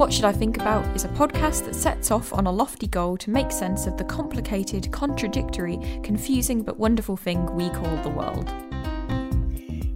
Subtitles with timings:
[0.00, 3.18] What Should I Think About is a podcast that sets off on a lofty goal
[3.18, 8.48] to make sense of the complicated, contradictory, confusing, but wonderful thing we call the world.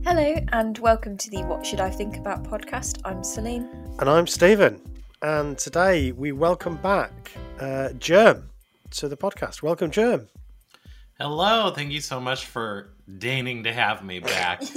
[0.05, 3.01] Hello, and welcome to the What Should I Think About podcast.
[3.07, 3.67] I'm Celine.
[3.99, 4.79] And I'm Stephen.
[5.23, 8.51] And today we welcome back uh, Germ
[8.91, 9.63] to the podcast.
[9.63, 10.29] Welcome, Germ.
[11.19, 14.63] Hello, thank you so much for deigning to have me back.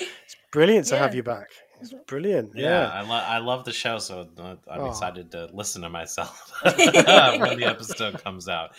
[0.00, 1.00] It's brilliant to Yeah.
[1.00, 1.48] have you back.
[1.80, 2.52] It's brilliant.
[2.54, 2.88] yeah, Yeah.
[2.92, 4.86] I, lo- I love the show, so I'm Oh.
[4.90, 8.70] excited to listen to myself when the episode comes out.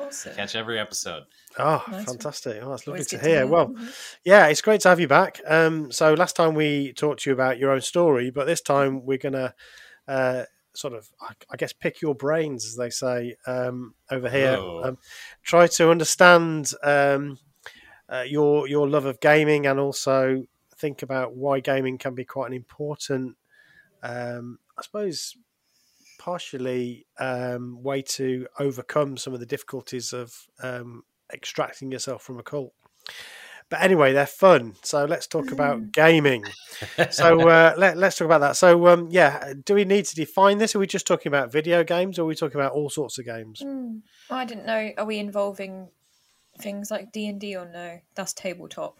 [0.00, 0.34] Awesome.
[0.34, 1.24] Catch every episode.
[1.58, 2.60] Oh, Nice fantastic.
[2.62, 3.36] Oh, that's lovely to good to hear.
[3.38, 3.46] hear.
[3.46, 4.16] Well, Mhm.
[4.24, 5.40] yeah, it's great to have you back.
[5.46, 9.06] Um, so last time we talked to you about your own story, but this time
[9.06, 9.54] we're going to
[10.08, 14.56] uh, sort of, I, I guess, pick your brains, as they say um, over here.
[14.58, 14.84] Oh.
[14.84, 14.98] Um,
[15.42, 17.38] try to understand um,
[18.08, 20.44] uh, your your love of gaming and also
[20.78, 23.36] think about why gaming can be quite an important,
[24.02, 25.36] um, I suppose,
[26.18, 32.42] partially um, way to overcome some of the difficulties of um, extracting yourself from a
[32.42, 32.72] cult.
[33.68, 34.74] But anyway, they're fun.
[34.82, 36.44] So let's talk about gaming.
[37.10, 38.56] So uh, let, let's talk about that.
[38.56, 40.74] So um, yeah, do we need to define this?
[40.74, 43.24] Are we just talking about video games, or are we talking about all sorts of
[43.24, 43.62] games?
[43.64, 44.02] Mm.
[44.28, 44.92] I didn't know.
[44.98, 45.88] Are we involving
[46.58, 48.00] things like D and D or no?
[48.14, 48.98] That's tabletop.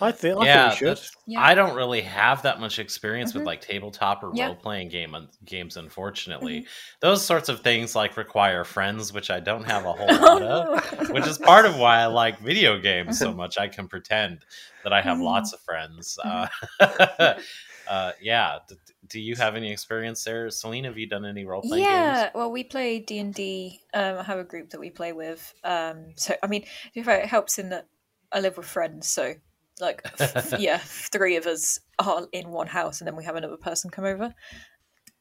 [0.00, 0.98] I think I yeah, think we should.
[1.26, 1.40] Yeah.
[1.42, 3.36] I don't really have that much experience Mhm.
[3.36, 4.46] with like tabletop or Yeah.
[4.46, 5.76] role playing game games.
[5.76, 6.66] Unfortunately, Mm-hmm.
[7.00, 10.42] those sorts of things like require friends, which I don't have a whole Oh, lot
[10.42, 10.68] of.
[11.10, 13.22] which is part of why I like video games Mm-hmm.
[13.22, 13.58] so much.
[13.58, 14.44] I can pretend
[14.84, 15.24] that I have Mm.
[15.24, 16.18] lots of friends.
[16.24, 16.46] Uh,
[16.80, 17.40] Mm-hmm.
[17.86, 18.58] uh, yeah.
[18.68, 18.76] D-
[19.08, 20.84] do you have any experience there, Celine?
[20.84, 22.30] Have you done any role playing yeah games?
[22.34, 26.34] well we play d&d um, i have a group that we play with um, so
[26.42, 27.86] i mean if it helps in that
[28.32, 29.34] i live with friends so
[29.80, 30.02] like
[30.58, 34.04] yeah three of us are in one house and then we have another person come
[34.04, 34.34] over.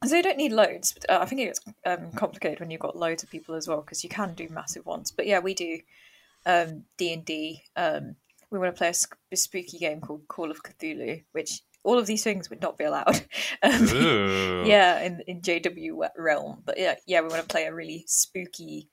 [0.06, 2.80] So you don't need loads but, uh, i think it gets um, complicated when you've
[2.80, 5.12] got loads of people as well because you can do massive ones.
[5.12, 5.80] But yeah we do
[6.46, 8.16] um, d&d um,
[8.50, 11.98] we want to play a, sp- a spooky game called call of cthulhu which all
[11.98, 13.22] of these things would not be allowed.
[13.62, 13.88] Um,
[14.66, 18.88] yeah in, in jw realm but yeah yeah we want to play a really spooky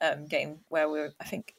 [0.00, 1.54] um, game where we're i think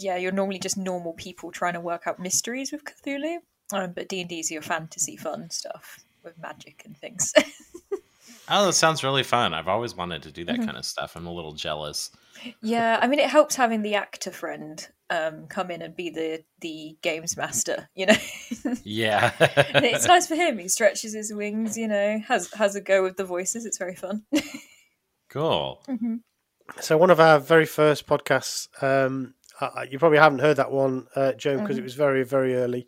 [0.00, 3.36] yeah you're normally just normal people trying to work out mysteries with cthulhu
[3.72, 7.32] um, but d&d is your fantasy fun stuff with magic and things
[8.52, 9.54] Oh, that sounds really fun.
[9.54, 10.56] I've always wanted to do Mm-hmm.
[10.60, 11.14] that kind of stuff.
[11.14, 12.10] I'm a little jealous.
[12.62, 16.42] yeah i mean it helps having the actor friend um, come in and be the
[16.60, 18.14] the games master you know
[18.84, 19.32] Yeah.
[19.40, 23.16] It's nice for him he stretches his wings you know has has a go with
[23.16, 24.24] the voices it's very fun
[25.28, 25.82] cool.
[26.80, 31.06] So one of our very first podcasts, um, uh, you probably haven't heard that one,
[31.14, 31.80] uh, Joan, because Mm-hmm.
[31.80, 32.86] it was very, very early.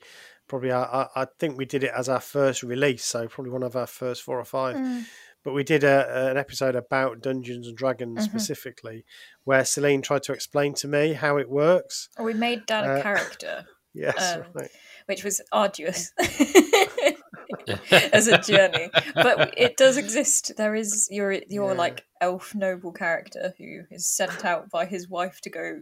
[0.49, 3.77] Probably, I, I think we did it as our first release, so probably one of
[3.77, 4.77] our first four or five.
[4.77, 5.05] Mm.
[5.45, 8.31] But we did a, an episode about Dungeons and Dragons Mm-hmm.
[8.39, 9.05] specifically,
[9.45, 12.09] where Celine tried to explain to me how it works.
[12.21, 14.71] we made dad a Uh, character Yes, Um, right.
[15.07, 16.13] which was arduous
[18.13, 18.91] as a journey.
[19.15, 20.53] But it does exist.
[20.57, 21.79] There is your your Yeah.
[21.79, 25.81] like elf noble character who is sent out by his wife to go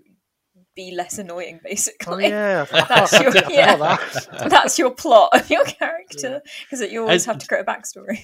[0.83, 2.29] be less annoying, Oh basically.
[2.29, 3.77] yeah, That's your- yeah.
[3.77, 4.49] that.
[4.55, 8.19] That's your plot of your character because you always I- have to create a backstory.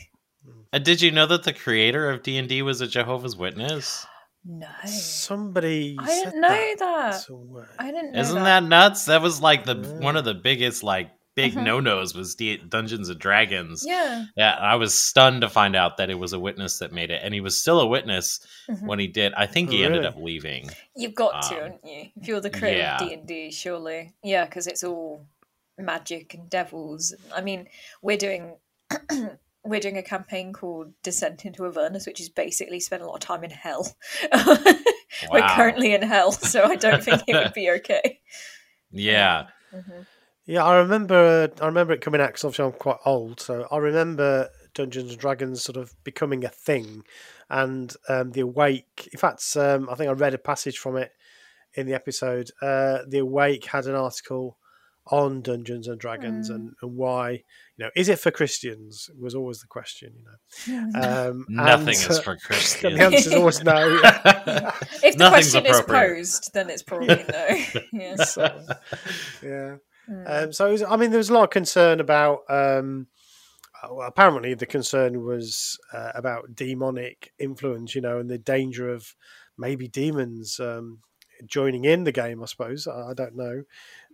[0.73, 4.07] Uh, Did you know that the creator of D and D was a Jehovah's Witness?
[4.49, 5.97] No, Somebody.
[5.99, 7.27] I said didn't know that.
[7.27, 7.67] that.
[7.79, 8.13] I didn't.
[8.13, 8.61] know Isn't that.
[8.61, 9.05] that nuts?
[9.07, 9.99] That was like the Yeah.
[10.05, 11.63] one of the biggest like big Mhm.
[11.65, 13.85] no nos was D- Dungeons and Dragons.
[13.87, 14.25] Yeah.
[14.37, 17.21] Yeah, I was stunned to find out that it was a witness that made it,
[17.23, 18.87] and he was still a witness Mhm.
[18.87, 19.33] when he did.
[19.35, 20.71] I think he ended up leaving.
[20.97, 22.11] You've got to, Um, haven't you?
[22.21, 22.97] If you're the creator yeah.
[23.03, 25.27] of D and D, surely, yeah, because it's all
[25.79, 27.15] magic and devils.
[27.35, 27.69] I mean,
[28.03, 28.57] we're doing
[29.65, 33.21] we're doing a campaign called Descent into Avernus, which is basically spend a lot of
[33.21, 33.97] time in hell.
[35.31, 38.21] we're currently in hell, so I don't think it would be okay.
[38.91, 40.07] Yeah, Mhm.
[40.47, 41.51] Yeah, I remember.
[41.61, 45.19] I remember it coming out because obviously I'm quite old, so I remember Dungeons and
[45.21, 47.03] Dragons sort of becoming a thing
[47.51, 49.09] and um, the Awake.
[49.13, 51.11] In fact, um, I think I read a passage from it
[51.75, 52.51] in the episode.
[52.63, 54.57] Uh, the Awake had an article
[55.09, 56.55] on Dungeons and Dragons Mm.
[56.55, 57.31] and, and why.
[57.77, 59.09] You know, is it for Christians?
[59.21, 60.15] Was always the question.
[60.67, 61.01] You know,
[61.31, 62.97] um, Nothing and, is for Christians.
[62.97, 64.01] the answer is always no.
[64.05, 67.83] If the Nothing's question is posed, then it's probably no.
[67.93, 68.17] yeah.
[68.17, 68.61] So,
[69.43, 69.77] yeah.
[70.11, 70.45] Mm.
[70.45, 72.41] Um, so, it was, I mean, there was a lot of concern about.
[72.49, 73.07] Um,
[73.83, 78.89] uh, well, apparently, the concern was uh, about demonic influence, you know, and the danger
[78.89, 79.15] of
[79.59, 81.01] maybe demons um,
[81.47, 82.43] joining in the game.
[82.43, 83.63] I suppose I, I don't know.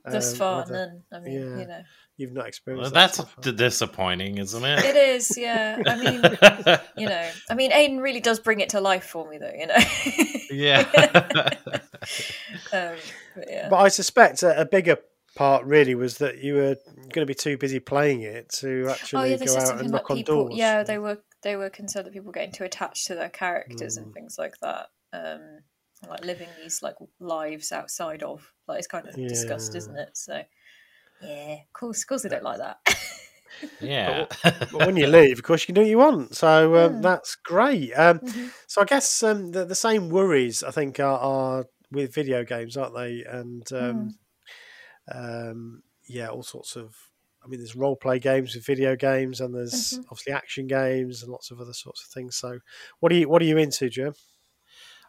[0.04, 1.02] Thus Um, far, whether- none.
[1.12, 1.58] I mean, yeah.
[1.60, 1.82] you know,
[2.18, 3.52] You've not experienced Well, that that's so far.
[3.52, 4.84] disappointing, isn't it?
[4.84, 5.36] it is.
[5.36, 5.80] Yeah.
[5.86, 9.38] I mean, you know, I mean, Aiden really does bring it to life for me,
[9.38, 9.50] though.
[9.56, 9.76] You know.
[10.50, 11.48] yeah.
[12.72, 12.96] um,
[13.34, 13.68] but yeah.
[13.68, 14.98] But I suspect a, a bigger
[15.34, 19.20] part really was that you were going to be too busy playing it to actually
[19.20, 20.48] oh yeah, they go out and like knock on people.
[20.48, 20.54] doors.
[20.58, 23.96] Yeah, they were they were concerned that people were getting too attached to their characters
[23.96, 24.02] Mm.
[24.02, 24.86] and things like that.
[25.12, 25.60] Um,
[26.08, 29.78] like living these like lives outside of like it's kind of discussed, Yeah.
[29.78, 30.16] isn't it?
[30.16, 30.42] So
[31.22, 32.78] yeah, of course, of course they don't like that.
[33.80, 34.26] yeah.
[34.42, 36.34] But when you leave, of course, you can do what you want.
[36.36, 37.02] So um, Mm.
[37.02, 37.92] that's great.
[37.92, 38.50] Um, Mhm.
[38.66, 42.76] So I guess um, the, the same worries I think are, are with video games,
[42.76, 43.22] aren't they?
[43.28, 44.14] And um,
[45.10, 46.96] um, yeah, all sorts of.
[47.44, 50.04] I mean, there's role play games with video games, and there's Mhm.
[50.10, 52.36] obviously action games and lots of other sorts of things.
[52.36, 52.60] So,
[53.00, 54.14] what are you what are you into, Jim?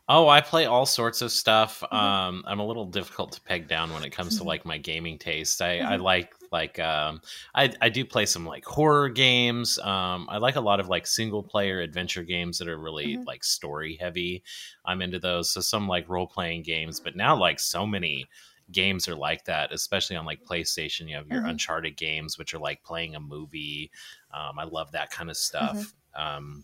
[0.09, 1.81] Oh, I play all sorts of stuff.
[1.93, 2.13] Mm-hmm.
[2.17, 4.47] Um, I'm a little difficult to peg down when it comes to Mhm.
[4.47, 5.61] like my gaming taste.
[5.61, 5.97] I, I Mhm.
[5.97, 7.21] like like um,
[7.55, 9.79] I I do play some like horror games.
[9.79, 13.25] Um, I like a lot of like single player adventure games that are really Mhm.
[13.25, 14.43] like story heavy.
[14.83, 15.51] I'm into those.
[15.51, 18.25] So some like role playing games, but now like so many
[18.71, 21.07] games are like that, especially on like PlayStation.
[21.09, 21.49] You have your Mhm.
[21.51, 23.91] Uncharted games, which are like playing a movie.
[24.31, 25.93] Um, I love that kind of stuff.
[26.15, 26.63] Um,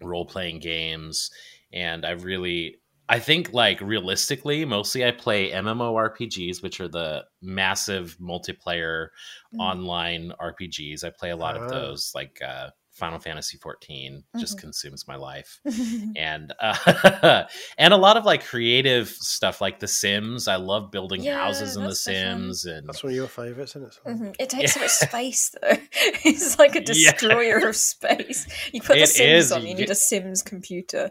[0.00, 1.30] role playing games,
[1.72, 2.78] and I really,
[3.08, 9.08] I think like realistically, mostly I play MMORPGs, which are the massive multiplayer
[9.54, 9.60] Mm.
[9.60, 11.04] online RPGs.
[11.04, 11.60] I play a lot Ah.
[11.64, 12.70] of those, like uh,
[13.02, 14.60] Final Fantasy 14 just Mhm.
[14.60, 15.60] consumes my life
[16.16, 17.42] and uh,
[17.78, 21.74] and a lot of like creative stuff like the sims i love building Yeah, houses
[21.74, 22.20] in the that's so fun.
[22.38, 23.98] sims and That's one of your favourites, isn't it?
[24.04, 24.18] Simon?
[24.30, 24.36] Mhm.
[24.38, 25.76] It takes so much space, though.
[26.24, 26.84] It's like a Yeah.
[26.84, 28.46] destroyer of space.
[28.72, 31.10] You put the Sims is, on, you you get- need a Sims computer.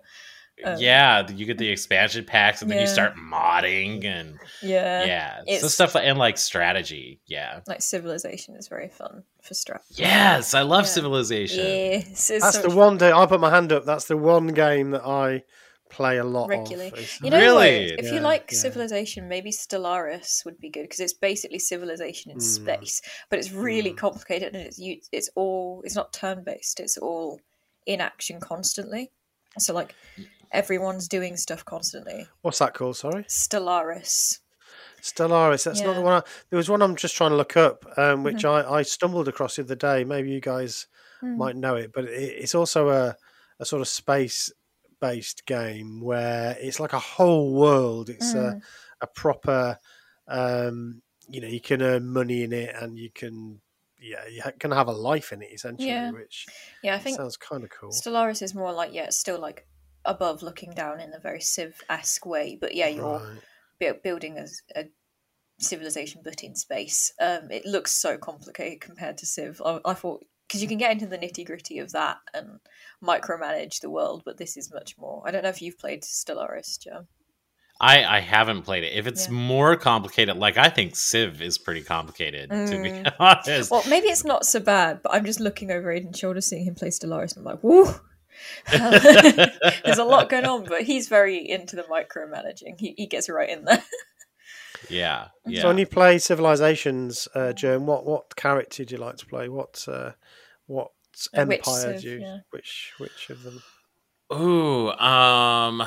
[0.64, 5.04] Um, yeah you get the expansion packs and then you start modding and Yeah.
[5.06, 9.56] yeah so it's- stuff like, and like strategy yeah Like Civilization is very fun for
[9.56, 9.82] strap.
[9.90, 10.90] yes i love Yeah.
[10.90, 13.86] civilization Yes, it's That's so the much one day I put my hand up.
[13.86, 15.44] That's the one game that I
[15.90, 16.90] play a lot Regularly.
[16.90, 17.20] of.
[17.24, 17.92] You know Really?
[17.92, 18.00] what?
[18.00, 18.60] If Yeah, you like yeah.
[18.60, 22.42] Civilization, maybe Stellaris would be good because it's basically Civilization in Mm.
[22.42, 23.98] space, but it's really Mm.
[23.98, 26.80] complicated and it's you- it's all it's not turn based.
[26.80, 27.42] It's all
[27.88, 29.12] in action constantly.
[29.60, 29.94] So like
[30.52, 32.28] everyone's doing stuff constantly.
[32.42, 32.98] What's that called?
[32.98, 33.24] Sorry.
[33.24, 34.40] Stellaris.
[35.02, 35.64] Stellaris.
[35.66, 36.14] That's not the one.
[36.14, 38.72] I, there was one I'm just trying to look up, um, which Mm-hmm.
[38.72, 40.04] I, I stumbled across the other day.
[40.04, 40.88] Maybe you guys
[41.22, 41.38] Hmm.
[41.38, 42.10] might know it, but it,
[42.40, 43.16] it's also a,
[43.60, 44.52] a sort of space
[45.00, 48.10] based game where it's like a whole world.
[48.10, 48.62] It's a, Mm.
[49.02, 49.78] a proper,
[50.28, 53.62] um, you know, you can earn money in it and you can,
[54.00, 56.10] yeah, you ha- can have a life in it essentially, Yeah.
[56.12, 56.48] which
[56.84, 57.92] Yeah, I think sounds kind of cool.
[57.92, 59.68] Stellaris is more like yeah, it's still like
[60.06, 63.40] above looking down in a very civ esque way, but yeah, you're Right.
[63.80, 64.48] bu- building a,
[64.80, 64.86] a
[65.60, 67.12] civilization but in space.
[67.20, 69.62] Um, it looks so complicated compared to Civ.
[69.64, 72.60] I, I thought because you can get into the nitty gritty of that and
[73.02, 75.24] micromanage the world, but this is much more.
[75.26, 77.08] I don't know if you've played Stellaris, Joe.
[77.80, 78.94] I, I haven't played it.
[78.94, 79.34] If it's Yeah.
[79.34, 83.14] more complicated, like I think Civ is pretty complicated to be Mm.
[83.20, 83.72] honest.
[83.72, 86.76] Well, maybe it's not so bad, but I'm just looking over Aiden's shoulder, seeing him
[86.76, 87.86] play Stellaris, and I'm like, woo.
[88.72, 92.80] There's a lot going on, but he's very into the micromanaging.
[92.80, 93.84] He, he gets right in there.
[94.90, 95.62] yeah, yeah.
[95.62, 99.50] So when you play Civilizations, uh, Joan, what what character do you like to play?
[99.50, 100.12] What uh,
[100.68, 100.92] what
[101.34, 102.20] empire Civ, do you?
[102.22, 102.38] yeah.
[102.52, 103.62] Which which of them?
[104.34, 105.84] Ooh, um,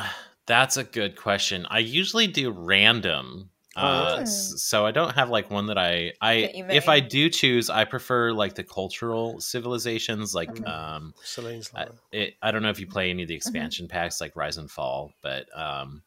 [0.47, 1.67] that's a good question.
[1.71, 3.51] I usually do random.
[3.77, 4.25] Uh, Oh.
[4.25, 7.85] so I don't have like one that I I That if I do choose, I
[7.85, 10.35] prefer like the cultural civilizations.
[10.35, 10.67] Like Mhm.
[10.69, 13.39] um, Celine's I, it, I don't know if you play any of the Mm-hmm.
[13.39, 16.03] expansion packs like Rise and Fall, but um,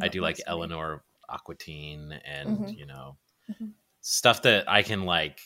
[0.00, 0.50] I do like personally.
[0.68, 2.76] Eleanor Aquitaine and Mhm.
[2.76, 3.16] you know
[3.50, 3.70] Mhm.
[4.00, 5.38] stuff that I can like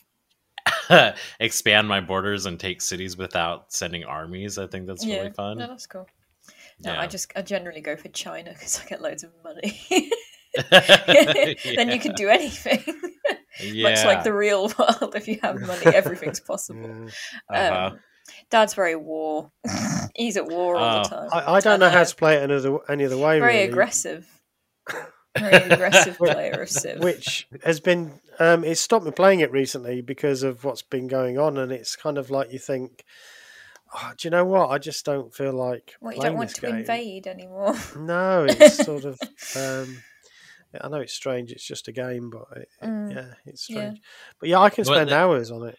[1.40, 4.56] expand my borders and take cities without sending armies.
[4.59, 5.59] I think that's yeah, really fun.
[5.59, 6.09] No, that's cool.
[6.80, 7.00] No, Yeah.
[7.00, 9.78] I just I generally go for China because I get loads of money.
[10.72, 11.54] Yeah.
[11.76, 12.82] then you can do anything.
[13.62, 13.82] yeah.
[13.90, 17.08] Much like the real world, if you have money, everything's possible.
[17.50, 17.90] Uh-huh.
[17.92, 17.98] Um,
[18.50, 19.50] Dad's very war.
[20.14, 21.28] He's at war all the Oh.
[21.28, 21.28] time.
[21.32, 23.38] I, I don't know how to play it another any other way.
[23.38, 23.68] very really.
[23.68, 24.26] aggressive.
[25.38, 27.00] Very aggressive player of Civ.
[27.00, 31.38] which has been um, it's stopped me playing it recently because of what's been going
[31.38, 33.04] on, and it's kind of like you think,
[33.94, 34.70] oh, do you know what?
[34.70, 36.76] I just don't feel like What you don't want to game.
[36.76, 37.75] invade anymore.
[37.98, 39.18] No, it's sort of.
[39.56, 40.02] Um,
[40.80, 41.52] I know it's strange.
[41.52, 43.14] It's just a game, but it, it- Mm.
[43.14, 43.76] yeah, it's Yeah.
[43.76, 44.00] strange.
[44.40, 45.78] But yeah, I can spend the- hours on it.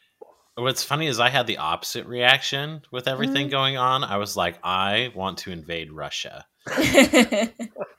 [0.55, 4.03] What's funny is I had the opposite reaction with everything going on.
[4.03, 6.45] I was like, I want to invade Russia.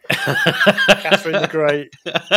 [0.09, 1.95] Catherine the Great,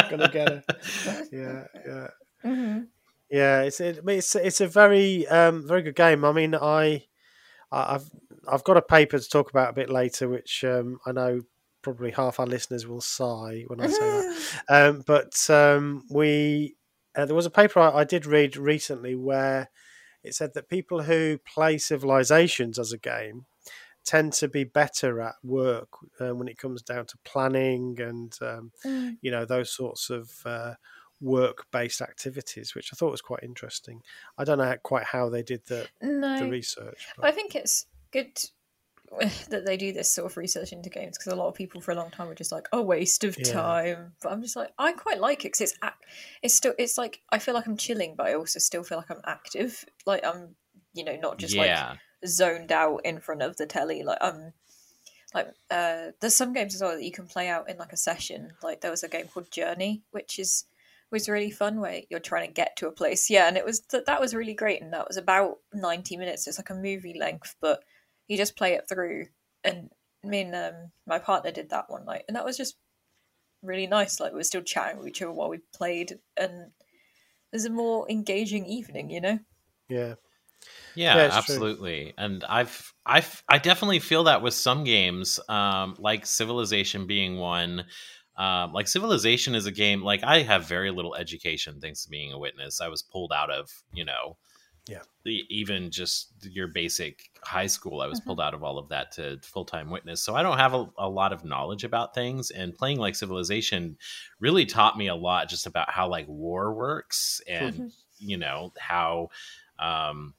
[0.10, 0.64] gonna get her.
[1.32, 2.08] Yeah, yeah.
[2.46, 2.88] Mhm.
[3.30, 6.24] Yeah, it's it, it's it's a very um, very good game.
[6.26, 7.04] I mean, I
[7.72, 8.10] I- I've
[8.48, 11.42] I've got a paper to talk about a bit later, which um, I know
[11.82, 14.64] probably half our listeners will sigh when I say that.
[14.70, 16.76] Um, but um, we
[17.16, 19.70] uh, there was a paper I, I did read recently where
[20.24, 23.46] it said that people who play Civilizations as a game
[24.04, 28.72] tend to be better at work uh, when it comes down to planning and um,
[28.86, 29.18] Mm.
[29.22, 30.74] you know those sorts of uh,
[31.20, 34.02] work-based activities, which I thought was quite interesting.
[34.38, 37.08] I don't know how, quite how they did the, the No, research.
[37.22, 38.40] I think it's good
[39.50, 41.92] that they do this sort of research into games because a lot of people for
[41.92, 43.52] a long time were just like, "Oh, waste of Yeah.
[43.52, 45.94] time." But I'm just like, I quite like it because it's ac-
[46.42, 49.12] it's still it's like I feel like I'm chilling, but I also still feel like
[49.12, 49.86] I'm active.
[50.06, 50.56] Like I'm,
[50.94, 51.70] you know, not just like
[52.26, 54.04] zoned out in front of the telly.
[54.04, 54.54] Like I'm
[55.34, 57.98] like uh, there's some games as well that you can play out in like a
[57.98, 58.52] session.
[58.64, 60.66] Like there was a game called Journey, which is
[61.12, 63.30] was really fun where you're trying to get to a place.
[63.30, 66.48] Yeah, and it was th- that was really great, and that was about ninety minutes.
[66.48, 67.84] It's like a movie length, but
[68.32, 69.26] you just play it through.
[69.64, 69.90] And
[70.24, 72.78] me and um, my partner did that one night, and that was just
[73.64, 74.20] really nice.
[74.20, 76.72] Like we were still chatting with each other while we played, and it
[77.54, 79.40] was a more engaging evening, you know.
[79.90, 80.16] yeah,
[80.96, 81.70] Yeah, Yeah, it's true.
[81.70, 82.14] absolutely.
[82.18, 87.86] And I've I've I definitely feel that with some games, um, like Civilization being one.
[88.38, 92.34] Um, like Civilization is a game like I have very little education thanks to being
[92.34, 92.82] a witness.
[92.82, 94.38] I was pulled out of, you know,
[94.92, 95.04] Yeah.
[95.26, 98.02] even just your basic high school.
[98.02, 98.26] I was Mhm.
[98.26, 100.24] pulled out of all of that to full time witness.
[100.24, 102.50] So I don't have a, a lot of knowledge about things.
[102.52, 103.98] And playing like Civilization
[104.40, 109.30] really taught me a lot just about how like war works and you know how
[109.80, 110.34] um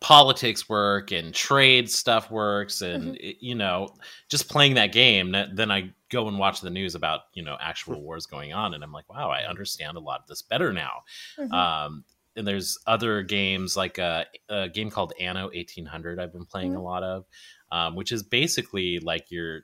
[0.00, 3.88] politics work and trade stuff works and it- you know
[4.28, 7.56] just playing that game that, then i go and watch the news about you know
[7.60, 10.72] actual wars going on and i'm like wow i understand a lot of this better
[10.72, 11.02] now
[11.38, 11.52] Mhm.
[11.52, 12.04] um
[12.36, 16.80] and there's other games like a, a game called anno 1800 i've been playing a
[16.80, 16.82] Mhm.
[16.82, 17.24] lot of
[17.70, 19.62] um, which is basically like you're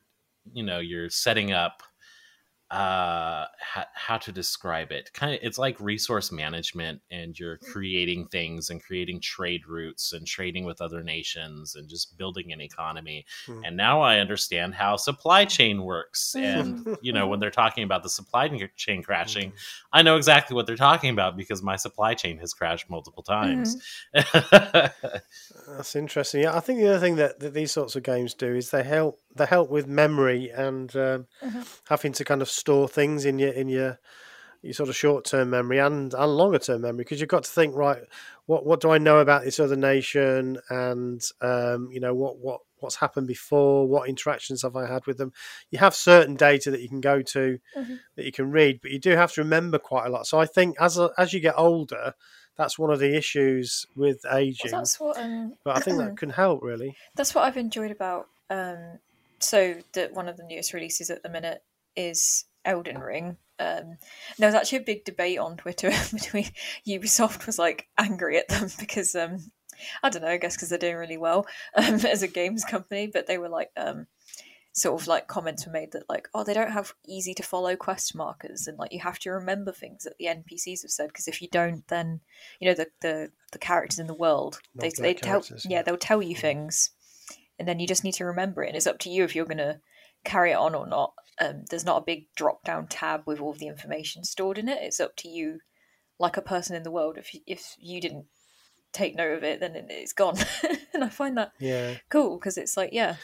[0.52, 1.82] you know you're setting up
[2.70, 5.12] uh how, how to describe it.
[5.12, 10.26] Kind of it's like resource management and you're creating things and creating trade routes and
[10.26, 13.24] trading with other nations and just building an economy.
[13.46, 13.64] Hmm.
[13.64, 18.02] and now i understand how supply chain works and you know when they're talking about
[18.02, 19.52] the supply chain crashing
[19.92, 23.76] i know exactly what they're talking about because my supply chain has crashed multiple times.
[24.12, 26.42] That's interesting.
[26.42, 28.82] Yeah, I think the other thing that, that these sorts of games do is they
[28.82, 31.80] help they help with memory and um, Mhm.
[31.88, 33.98] having to kind of store things in your in your
[34.62, 37.50] your sort of short term memory and, and longer term memory because you've got to
[37.50, 38.02] think right
[38.46, 42.60] what what do I know about this other nation and um, you know what what
[42.80, 45.32] what's happened before what interactions have I had with them
[45.70, 48.00] you have certain data that you can go to Mhm.
[48.16, 50.46] that you can read but you do have to remember quite a lot so I
[50.46, 52.14] think as a, as you get older
[52.56, 56.16] that's one of the issues with Well, aging that's what um, but I think that
[56.16, 56.96] can help really.
[57.14, 58.26] that's what I've enjoyed about.
[58.50, 58.98] Um,
[59.40, 61.62] so that one of the newest releases at the minute
[61.96, 63.36] is Elden Ring.
[63.58, 63.98] Um,
[64.38, 66.50] there was actually a big debate on Twitter between
[66.86, 69.50] Ubisoft was like angry at them because um,
[70.02, 73.08] I don't know, I guess because they're doing really well um, as a games company,
[73.12, 74.06] but they were like um,
[74.78, 77.74] sort of like comments were made that like oh they don't have easy to follow
[77.76, 81.28] quest markers and like you have to remember things that the npcs have said because
[81.28, 82.20] if you don't then
[82.60, 85.78] you know the the, the characters in the world they, Not they black tell yeah
[85.78, 85.82] yeah.
[85.82, 86.90] they'll tell you things
[87.58, 89.44] and then you just need to remember it and it's up to you if you're
[89.44, 89.80] going to
[90.24, 91.12] carry it on or not.
[91.40, 94.78] Um, there's not a big drop down tab with all the information stored in it.
[94.82, 95.60] It's up to you
[96.18, 98.26] like a person in the world if you, if you didn't
[98.92, 100.36] take note of it then it- it's gone.
[100.94, 103.16] And i find that Yeah, cool because it's like yeah.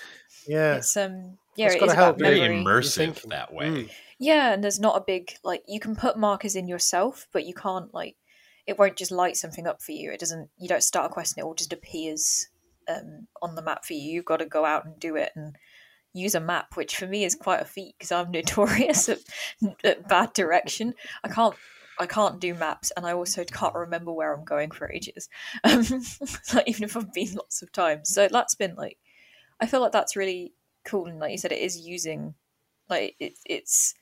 [0.47, 3.67] Yeah, it's um yeah It's it gotta help very immersive that way.
[3.67, 3.91] Mm.
[4.19, 7.55] yeah and there's not a big like you can put markers in yourself but you
[7.55, 8.15] can't like
[8.67, 10.11] it won't just light something up for you.
[10.13, 12.47] It doesn't you don't start a quest and it all just appears
[12.89, 15.57] um on the map for you you've got to go out and do it and
[16.13, 19.19] use a map which for me is quite a feat because i'm notorious at,
[19.83, 21.55] at bad direction i can't
[21.99, 25.29] I can't do maps, and I also can't remember where I'm going for ages.
[25.65, 25.85] Um,
[26.53, 28.99] like even if I've been lots of times, so that's been like,
[29.61, 32.35] I feel like that's really cool, and like you said, it is using,
[32.89, 33.95] like it, it's,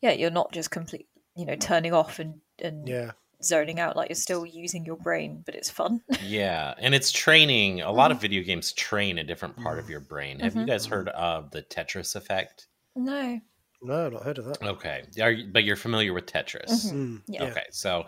[0.00, 3.12] yeah, you're not just complete, you know, turning off and and Yeah.
[3.44, 3.96] Zoning out.
[3.96, 6.00] Like you're still using your brain, but it's fun.
[6.22, 7.80] Yeah, and it's training.
[7.82, 9.90] A lot of video games train a different part of Mm.
[9.90, 10.38] your brain.
[10.40, 10.66] Have you Mhm.
[10.66, 12.68] guys heard of the Tetris effect?
[12.94, 13.40] no,
[13.84, 14.62] No, not heard of that.
[14.62, 16.68] Okay, Are you, but you're familiar with Tetris.
[16.86, 16.92] Mhm.
[16.92, 17.42] Mm, Yeah.
[17.46, 18.06] Okay, so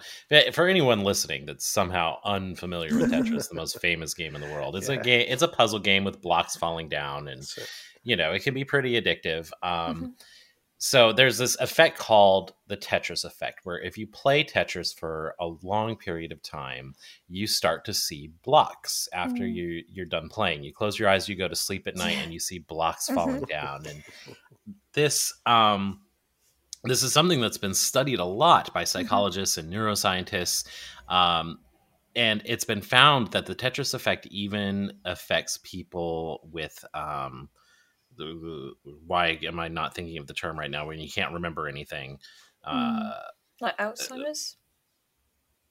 [0.52, 4.76] for anyone listening that's somehow unfamiliar with Tetris, the most famous game in the world,
[4.76, 5.26] it's a game.
[5.28, 7.42] It's a puzzle game with blocks falling down, and
[8.04, 9.50] you know it can be pretty addictive.
[9.64, 10.12] Um, Mhm.
[10.86, 15.46] So there's this effect called the Tetris effect, where if you play Tetris for a
[15.62, 16.94] long period of time,
[17.26, 19.54] you start to see blocks after Mm.
[19.54, 20.62] you you're done playing.
[20.62, 23.44] You close your eyes, you go to sleep at night, and you see blocks falling
[23.48, 23.86] down.
[23.86, 24.04] And
[24.92, 26.02] this um,
[26.82, 30.66] this is something that's been studied a lot by psychologists and neuroscientists.
[31.08, 31.60] Um,
[32.14, 37.48] and it's been found that the Tetris effect even affects people with um,
[39.06, 42.18] why am I not thinking of the term right now when you can't remember anything?
[42.64, 43.12] Uh,
[43.60, 44.56] like Alzheimer's.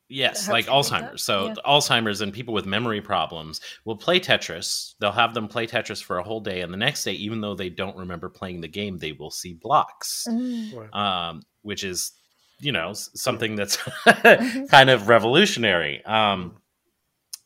[0.10, 1.02] yes, like can you do that?
[1.12, 1.24] Alzheimer's.
[1.24, 1.54] So Yeah.
[1.66, 4.94] Alzheimer's and people with memory problems will play Tetris.
[5.00, 7.56] They'll have them play Tetris for a whole day, and the next day, even though
[7.56, 10.74] they don't remember playing the game, they will see blocks, Mm.
[10.76, 10.94] Right.
[11.30, 12.12] um, which is
[12.60, 14.70] you know something that's Mhm.
[14.70, 16.04] kind of revolutionary.
[16.06, 16.58] Um,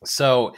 [0.04, 0.54] so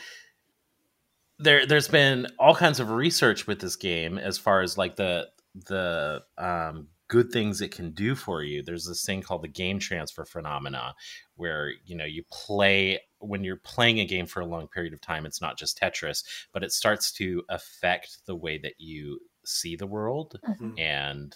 [1.39, 5.29] there there's been all kinds of research with this game as far as like the
[5.67, 8.62] the um, good things it can do for you.
[8.62, 10.93] There's this thing called the game transfer phenomena,
[11.36, 15.01] where you know you play when you're playing a game for a long period of
[15.01, 15.25] time.
[15.25, 19.88] It's not just Tetris, but it starts to affect the way that you see the
[19.88, 20.79] world Mhm.
[20.79, 21.36] and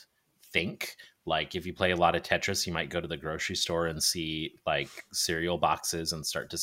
[0.52, 0.96] think.
[1.26, 3.88] Like if you play a lot of Tetris, you might go to the grocery store
[3.88, 6.60] and see like cereal boxes and start to,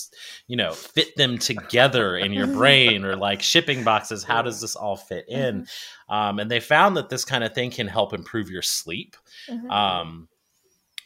[0.48, 4.22] you know, fit them together in your brain or like shipping boxes.
[4.22, 5.66] How does this all fit in?
[6.08, 9.16] Um, and they found that this kind of thing can help improve your sleep
[9.48, 9.70] Mhm.
[9.70, 10.28] um,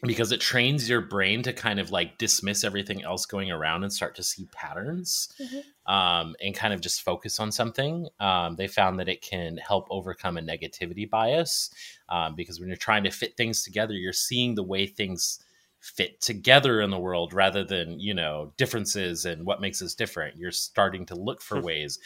[0.07, 3.91] because it trains your brain to kind of like dismiss everything else going around and
[3.93, 5.63] start to see patterns Mhm.
[5.91, 8.07] um, and kind of just focus on something.
[8.19, 11.69] Um, they found that it can help overcome a negativity bias
[12.09, 15.39] um, because when you're trying to fit things together, you're seeing the way things
[15.79, 20.35] fit together in the world rather than you know differences and what makes us different.
[20.37, 21.99] You're starting to look for ways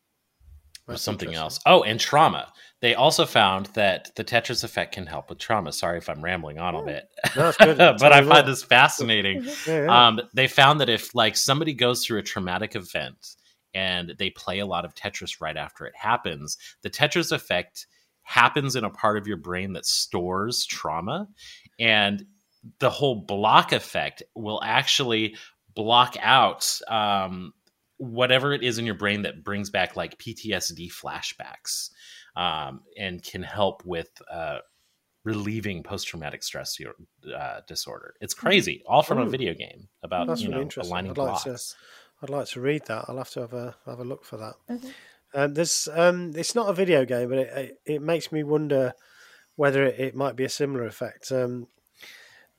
[0.87, 1.59] That's something else.
[1.65, 2.51] Oh, and trauma.
[2.79, 5.71] They also found that the Tetris effect can help with trauma.
[5.73, 6.85] Sorry if I'm rambling on a Oh.
[6.85, 7.77] bit, No, good.
[7.99, 9.43] but I find this fascinating.
[9.67, 10.07] Yeah, yeah.
[10.07, 13.35] Um, they found that if like somebody goes through a traumatic event
[13.73, 17.87] and they play a lot of Tetris right after it happens, the Tetris effect
[18.23, 21.27] happens in a part of your brain that stores trauma,
[21.79, 22.25] and
[22.79, 25.35] the whole block effect will actually
[25.73, 27.53] block out um,
[27.97, 31.89] whatever it is in your brain that brings back like PTSD flashbacks
[32.35, 34.59] um, and can help with uh,
[35.23, 36.77] relieving post-traumatic stress
[37.35, 38.13] uh, disorder.
[38.21, 40.91] It's crazy, all from a video game about That's you really know interesting.
[40.91, 41.75] aligning I'd like to- blocks.
[42.21, 43.05] I'd like to read that.
[43.07, 44.55] I'll have to have a have a look for that.
[44.69, 44.91] Mhm.
[45.35, 48.93] Um, there's um, it's not a video game, but it it, it makes me wonder
[49.55, 51.31] whether it, it might be a similar effect.
[51.31, 51.67] Um,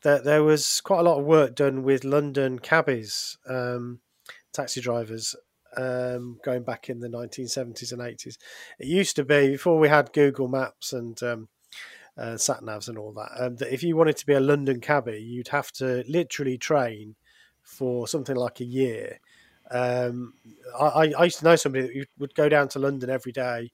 [0.03, 3.99] there, there was quite a lot of work done with London cabbies, um,
[4.59, 5.37] taxi drivers,
[5.77, 8.37] um, going back in the 1970s and 80s.
[8.79, 11.49] It used to be before we had Google Maps and um,
[12.17, 13.31] uh, sat navs and all that.
[13.39, 17.15] Um, that if you wanted to be a London cabbie, you'd have to literally train
[17.63, 19.21] for something like a year.
[19.71, 20.33] Um,
[20.79, 23.71] I, I- used to know somebody that would go down to London every day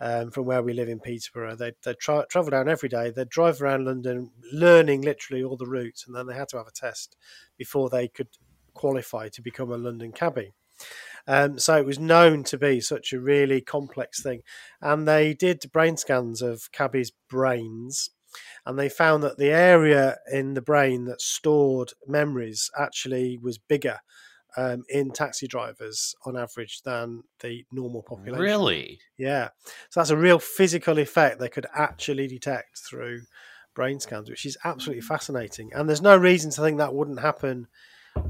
[0.00, 1.56] um, from where we live in Peterborough.
[1.56, 3.10] They'd, they'd tra- travel down every day.
[3.10, 6.68] They'd drive around London, learning literally all the routes, and then they had to have
[6.68, 7.16] a test
[7.58, 8.28] before they could
[8.74, 10.52] qualify to become a London cabbie.
[11.26, 14.42] Um, so it was known to be such a really complex thing.
[14.80, 18.10] And they did brain scans of cabbies' brains,
[18.66, 24.00] and they found that the area in the brain that stored memories actually was bigger
[24.56, 28.42] um, in taxi drivers on average than the normal population.
[28.42, 28.98] Really?
[29.16, 29.48] Yeah.
[29.90, 33.22] So that's a real physical effect they could actually detect through
[33.74, 35.72] brain scans, which is absolutely fascinating.
[35.74, 37.66] And there's no reason to think that wouldn't happen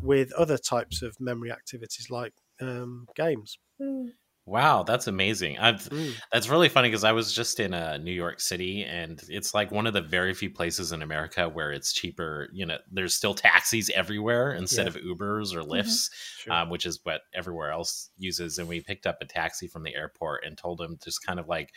[0.05, 3.59] with other types of memory activities like um, games.
[3.81, 4.11] Mm.
[4.47, 5.57] Wow, that's amazing.
[5.59, 6.13] I've Mm.
[6.31, 9.73] That's really funny because I was just in uh, New York City, and it's like
[9.73, 12.51] one of the very few places in America where it's cheaper.
[12.53, 15.01] You know, there's still taxis everywhere instead Yeah.
[15.01, 16.53] of Ubers or Lyfts, Sure.
[16.53, 18.59] um, which is what everywhere else uses.
[18.59, 21.49] And we picked up a taxi from the airport and told him just kind of
[21.49, 21.71] like,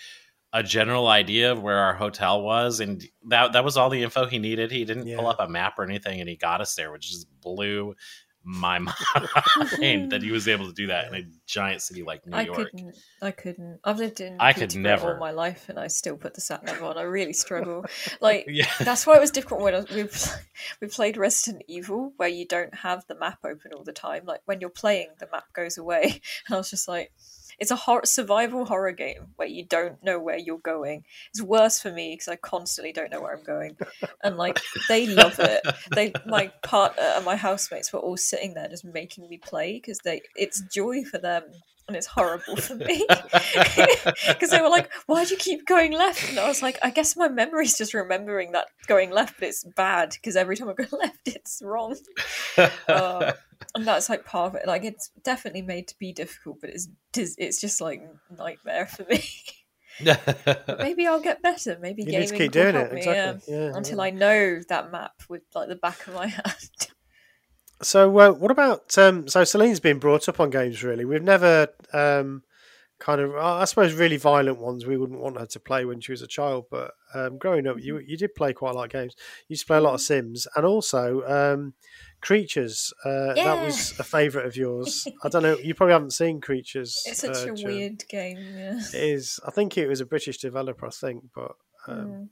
[0.54, 4.26] a general idea of where our hotel was, and that that was all the info
[4.26, 4.72] he needed.
[4.72, 7.28] He didn't pull up a map or anything, and he got us there, which just
[7.42, 7.96] blew
[8.48, 8.94] my mind
[10.12, 12.44] that he was able to do that in a giant city like New York.
[12.44, 12.72] I York.
[12.72, 12.98] couldn't.
[13.22, 13.80] I couldn't.
[13.84, 14.38] I've lived in.
[14.40, 15.14] I could never.
[15.14, 16.98] all my life, and I still put the sat nav on.
[16.98, 17.86] I really struggle.
[18.22, 20.08] Like Yeah, that's why it was difficult when I we
[20.82, 24.24] we played Resident Evil, where you don't have the map open all the time.
[24.26, 27.12] Like when you're playing, the map goes away, and I was just like,
[27.60, 31.04] it's a hor- survival horror game where you don't know where you're going.
[31.32, 33.78] It's worse for me because I constantly don't know where I'm going,
[34.24, 35.62] and like they love it.
[35.93, 40.00] They my partner and my housemates were all sitting there just making me play because
[40.00, 41.43] they it's joy for them.
[41.88, 43.06] And it's horrible for me
[44.28, 46.89] because they were like, "Why do you keep going left?" And I was like, "I
[46.89, 50.74] guess my memory's just remembering that going left, but it's bad because every time I
[50.74, 51.96] go left, it's wrong."
[52.89, 53.34] Uh,
[53.76, 54.67] and that's like part of it.
[54.67, 58.02] Like it's definitely made to be difficult, but it's it's just like
[58.38, 59.24] nightmare for me.
[60.80, 61.78] Maybe I'll get better.
[61.82, 62.93] Maybe You gaming need to keep doing help it.
[62.93, 63.54] me, Exactly.
[63.54, 64.04] yeah, Yeah, until yeah.
[64.04, 66.88] I know that map with like the back of my hand.
[67.82, 68.98] So, uh, what about?
[68.98, 70.84] Um, so, Celine's been brought up on games.
[70.84, 72.41] Really, we've never um,
[73.00, 74.86] kind of, I suppose, really violent ones.
[74.88, 76.65] We wouldn't want her to play when she was a child.
[76.72, 79.13] But um, growing up, you you did play quite a lot of games.
[79.48, 81.74] You used to play a lot of Sims, and also um,
[82.22, 82.94] Creatures.
[83.06, 85.08] Uh, That was a favourite of yours.
[85.24, 85.58] I don't know.
[85.58, 87.04] You probably haven't seen Creatures.
[87.06, 88.38] It's such uh, a weird game.
[88.56, 88.80] Yeah.
[88.80, 89.40] It is.
[89.46, 90.86] I think it was a British developer.
[90.86, 91.56] I think, but.
[91.88, 92.28] Um, Mm.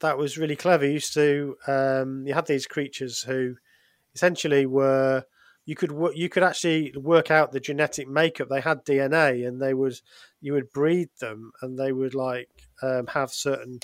[0.00, 0.84] that was really clever.
[0.84, 3.54] You used to um, you had these creatures who
[4.16, 5.24] essentially were
[5.64, 8.48] you could you could actually work out the genetic makeup.
[8.48, 10.00] They had DNA, and they would
[10.40, 12.48] you would breed them, and they would like
[12.82, 13.78] um, have certain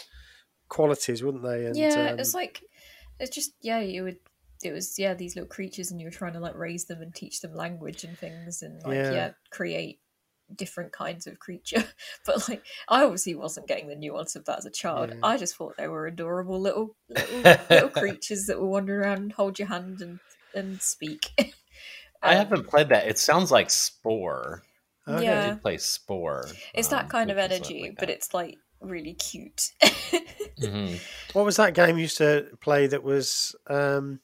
[0.68, 1.66] qualities, wouldn't they?
[1.66, 2.62] And yeah, um, it's like
[3.20, 4.18] it's just yeah, you would.
[4.62, 7.14] It was yeah, these little creatures, and you were trying to like raise them and
[7.14, 9.12] teach them language and things, and like Yeah.
[9.12, 10.00] yeah, create
[10.54, 11.84] different kinds of creature.
[12.24, 15.10] But like, I obviously wasn't getting the nuance of that as a child.
[15.10, 15.16] Yeah.
[15.22, 19.32] I just thought they were adorable little little, little creatures that will wander around, and
[19.32, 20.18] hold your hand, and
[20.54, 21.30] and speak.
[22.22, 23.06] I Um, haven't played that.
[23.06, 24.62] It sounds like Spore.
[25.06, 25.18] okay.
[25.18, 25.50] I Yeah.
[25.50, 26.48] did play Spore.
[26.74, 29.72] It's um, that kind of which is sort energy, like but it's like really cute.
[30.58, 30.98] Mhm.
[31.34, 34.20] What was that game you used to play that was um,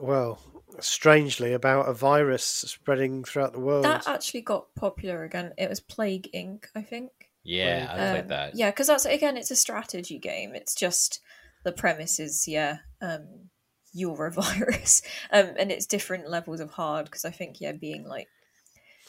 [0.00, 0.40] well,
[0.80, 3.84] strangely about a virus spreading throughout the world?
[3.84, 5.52] that actually got popular again.
[5.58, 6.66] It was Plague Inc.
[6.74, 7.10] I think.
[7.42, 8.54] Yeah, I played Um, that.
[8.54, 10.54] Yeah, because that's again, it's a strategy game.
[10.54, 11.20] It's just
[11.64, 13.50] the premise is yeah, um,
[13.92, 17.06] you're a virus, um, and it's different levels of hard.
[17.06, 18.28] Because I think yeah, being like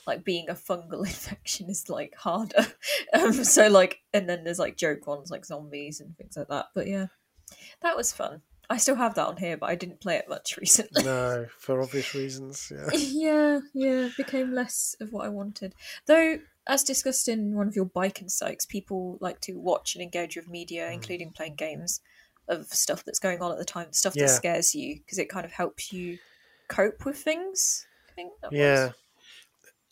[0.07, 2.65] like being a fungal infection is like harder.
[3.13, 6.67] um, so like, and then there's like joke ones like zombies and things like that.
[6.73, 7.07] But yeah,
[7.81, 8.41] that was fun.
[8.71, 11.03] I still have that on here, but I didn't play it much recently.
[11.03, 12.71] no, for obvious reasons.
[12.73, 12.89] Yeah.
[12.93, 15.73] yeah, yeah, became less of what I wanted.
[16.05, 20.35] Though, as discussed in one of your bike insights, people like to watch and engage
[20.35, 20.93] with media, Mm.
[20.93, 21.99] including playing games
[22.47, 24.23] of stuff that's going on at the time, stuff Yeah.
[24.27, 26.17] that scares you, because it kind of helps you
[26.67, 27.85] cope with things.
[28.09, 28.57] I think that was.
[28.59, 28.91] Yeah.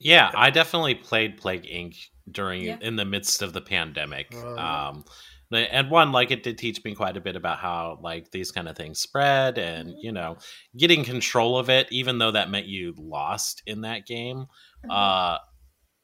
[0.02, 1.96] Yeah, I definitely played Plague Inc.
[2.32, 2.78] during Yeah.
[2.82, 4.28] in the midst of the pandemic.
[4.34, 4.88] Right.
[4.88, 5.04] Um,
[5.51, 8.67] and one like it did teach me quite a bit about how like these kind
[8.69, 10.03] of things spread and Mhm.
[10.03, 10.38] you know
[10.77, 14.45] getting control of it even though that meant you lost in that game
[14.85, 14.91] Mhm.
[14.91, 15.38] uh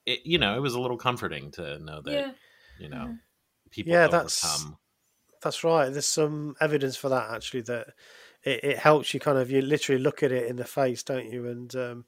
[0.05, 2.31] it, you know it was a little comforting to know that yeah,
[2.79, 3.19] you know Mhm.
[3.71, 4.77] people Yeah, that's- overcome
[5.41, 5.89] That's right.
[5.89, 7.89] There's some evidence for that actually that
[8.43, 11.31] it, it helps you kind of you literally look at it in the face, don't
[11.31, 12.05] you, and um,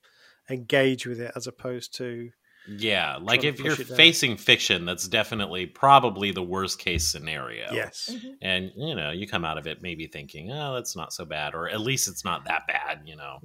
[0.50, 2.32] engage with it as opposed to
[2.70, 3.98] yeah like if you're push down.
[3.98, 8.36] facing fiction that's definitely probably the worst case scenario yes, Mhm.
[8.42, 11.56] and you know you come out of it maybe thinking oh that's not so bad
[11.56, 13.40] or at least it's not that bad you know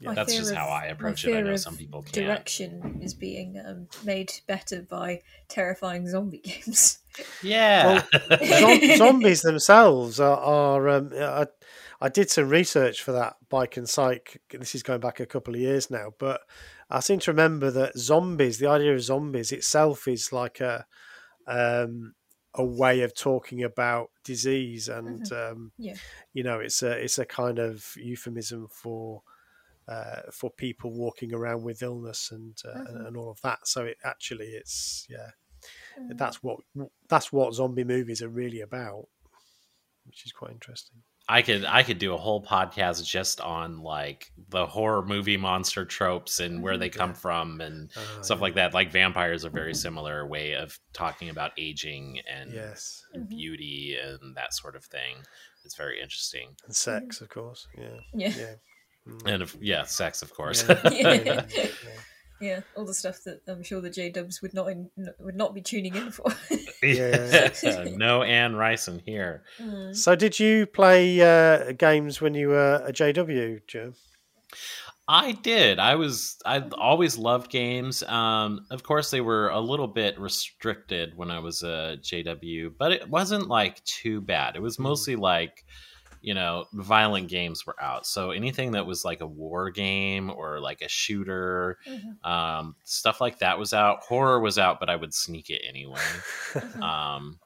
[0.00, 1.36] Yeah, that's just of- how I approach it.
[1.36, 2.14] I know some people can't.
[2.14, 7.00] Direction is being um, made better by terrifying zombie games.
[7.42, 8.02] Yeah.
[8.60, 10.38] Zom- zombies themselves are.
[10.38, 11.46] are um, I,
[12.00, 14.40] I did some research for that bike and psych.
[14.50, 16.40] This is going back a couple of years now, but
[16.88, 20.86] I seem to remember that zombies, the idea of zombies itself, is like a
[21.46, 22.14] um,
[22.54, 25.96] a way of talking about disease, and um, Yeah.
[26.32, 29.22] you know, it's a it's a kind of euphemism for.
[29.88, 33.06] Uh, for people walking around with illness and, uh, and Mhm.
[33.08, 35.30] and all of that, so it actually it's yeah,
[35.98, 36.16] Mm.
[36.16, 36.60] that's what
[37.08, 39.08] that's what zombie movies are really about,
[40.04, 41.02] which is quite interesting.
[41.30, 45.84] I could I could do a whole podcast just on like the horror movie monster
[45.84, 48.42] tropes and where they come from and Ah, stuff yeah.
[48.42, 48.74] like that.
[48.74, 53.28] Like vampires are very similar way of talking about aging and Yes, Mhm.
[53.28, 55.18] beauty and that sort of thing.
[55.64, 56.56] It's very interesting.
[56.66, 57.68] and sex, of course.
[57.78, 58.32] Yeah, Yeah.
[58.36, 58.54] yeah.
[59.06, 59.26] Mm.
[59.32, 60.64] And if, yeah, sex of course.
[60.90, 61.46] Yeah.
[62.40, 62.60] Yeah.
[62.76, 65.60] All the stuff that I'm sure the J Dubs would not in, would not be
[65.60, 66.32] tuning in for.
[66.82, 67.50] Yeah.
[67.96, 69.42] no Anne Rison here.
[69.60, 69.94] Mm.
[69.94, 73.94] So, did you play uh, games when you were a JW, Jim?
[75.06, 75.78] I did.
[75.78, 76.38] I was.
[76.46, 78.02] I always loved games.
[78.04, 82.92] Um, of course, they were a little bit restricted when I was a JW, but
[82.92, 84.56] it wasn't like too bad.
[84.56, 85.64] It was mostly like,
[86.22, 88.06] you know, violent games were out.
[88.06, 92.24] So anything that was like a war game or like a shooter, Mhm.
[92.28, 94.00] um, stuff like that was out.
[94.02, 96.00] Horror was out, but I would sneak it anyway.
[96.54, 96.82] Mhm.
[96.82, 97.40] um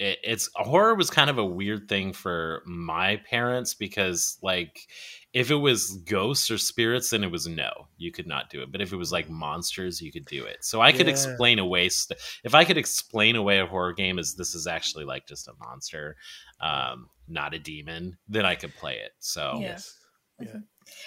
[0.00, 4.88] it, it's horror was kind of a weird thing for my parents because like
[5.32, 8.72] if it was ghosts or spirits then it was no you could not do it
[8.72, 11.12] but if it was like monsters you could do it so i could Yeah.
[11.12, 15.04] explain away st- if i could explain away a horror game as this is actually
[15.04, 16.16] like just a monster
[16.60, 19.68] um not a demon then i could play it so Yeah.
[19.68, 19.98] Yes.
[20.40, 20.56] Yeah.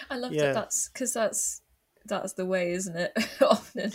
[0.10, 0.42] I love Yeah.
[0.44, 0.54] that.
[0.56, 1.62] That's because that's
[2.06, 3.12] that's the way, isn't it?
[3.42, 3.92] Often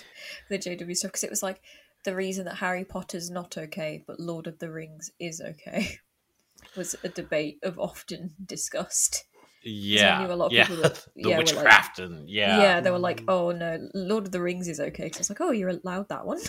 [0.51, 1.61] the JW stuff because it was like
[2.05, 5.97] the reason that Harry Potter's not okay, but Lord of the Rings is okay.
[6.77, 9.25] Was a debate of often discussed.
[9.65, 12.29] yeah I knew a lot of yeah people that- the yeah, were like- witchcraft and
[12.29, 13.09] yeah Yeah, they were mm.
[13.11, 16.09] like, "Oh no, Lord of the Rings is okay." Because it's like, "Oh, you're allowed
[16.11, 16.41] that one.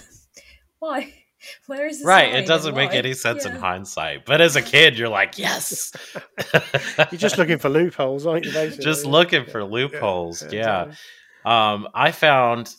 [0.80, 1.14] Why?
[1.68, 4.98] Where is the right it doesn't make any sense in hindsight but as a kid
[4.98, 5.92] you're like yes
[6.98, 8.52] You're just looking for loopholes, aren't you?
[8.52, 8.84] Basically?
[8.84, 10.96] just looking for loopholes yeah, totally.
[11.46, 12.76] um i found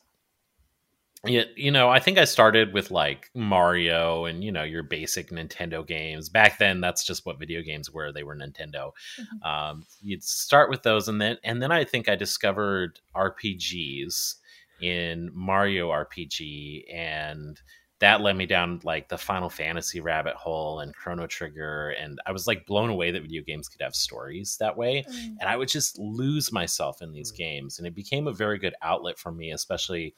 [1.26, 5.30] yeah, you know, I think I started with like Mario and you know your basic
[5.30, 6.28] Nintendo games.
[6.28, 8.12] Back then, that's just what video games were.
[8.12, 8.92] They were Nintendo.
[9.18, 9.46] Mhm.
[9.46, 14.34] Um, you'd start with those, and then and then I think I discovered RPGs
[14.82, 17.58] in Mario RPG, and
[18.04, 22.32] that led me down like the Final Fantasy rabbit hole and Chrono Trigger, and I
[22.32, 25.36] was like blown away that video games could have stories that way Mm.
[25.40, 27.36] and I would just lose myself in these Mm.
[27.36, 30.14] games, and it became a very good outlet for me, especially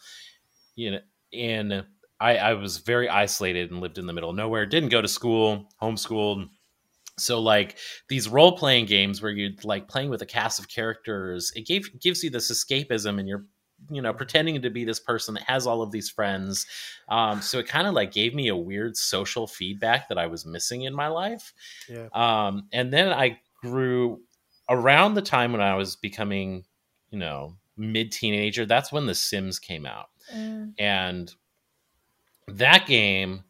[0.75, 1.01] you know
[1.33, 1.85] in
[2.19, 5.09] I, I was very isolated and lived in the middle of nowhere, didn't go to
[5.09, 6.49] school, homeschooled.
[7.19, 7.77] So like
[8.09, 11.89] these role playing games where you're like playing with a cast of characters, it gave
[12.01, 13.47] gives you this escapism and you're
[13.91, 16.67] you know pretending to be this person that has all of these friends.
[17.09, 20.47] Um, so it kind of like gave me a weird social feedback that I was
[20.47, 21.53] missing in my life.
[21.89, 22.09] Yeah.
[22.13, 24.21] Um, and then I grew
[24.69, 26.65] around the time when I was becoming,
[27.11, 28.67] you know, mid teenager.
[28.67, 30.09] That's when The Sims came out.
[30.35, 30.75] Mm.
[30.79, 31.35] And
[32.49, 33.45] that game,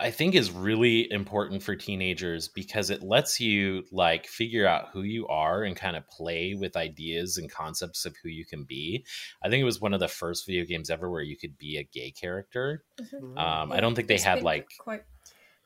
[0.00, 5.02] I think, is really important for teenagers because it lets you like figure out who
[5.02, 9.04] you are and kind of play with ideas and concepts of who you can be.
[9.42, 11.78] I think it was one of the first video games ever where you could be
[11.78, 12.84] a gay character.
[13.00, 13.38] Mhm.
[13.38, 15.02] Um, I don't think they had like quite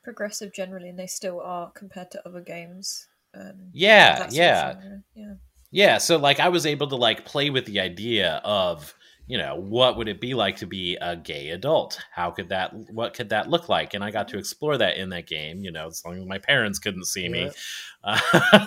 [0.02, 3.08] progressive generally, and they still are compared to other games.
[3.34, 4.74] Um, Yeah, that sort of yeah.
[5.14, 5.34] yeah.
[5.74, 8.94] Yeah, so like I was able to like play with the idea of,
[9.28, 11.98] you know, what would it be like to be a gay adult?
[12.12, 13.94] How could that what could that look like?
[13.94, 16.38] And I got to explore that in that game, you know, as long as my
[16.38, 17.50] parents couldn't see me.
[18.04, 18.18] Uh,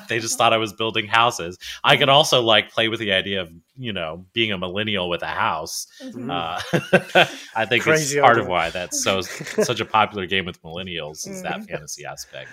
[0.07, 1.57] they just thought I was building houses.
[1.83, 5.21] I could also like play with the idea of, you know, being a millennial with
[5.23, 5.87] a house.
[6.01, 6.29] Mhm.
[6.31, 9.19] Uh, I think Crazy it's part of why that's so
[9.61, 11.67] such a popular game with millennials is that Mhm.
[11.67, 12.49] fantasy aspect.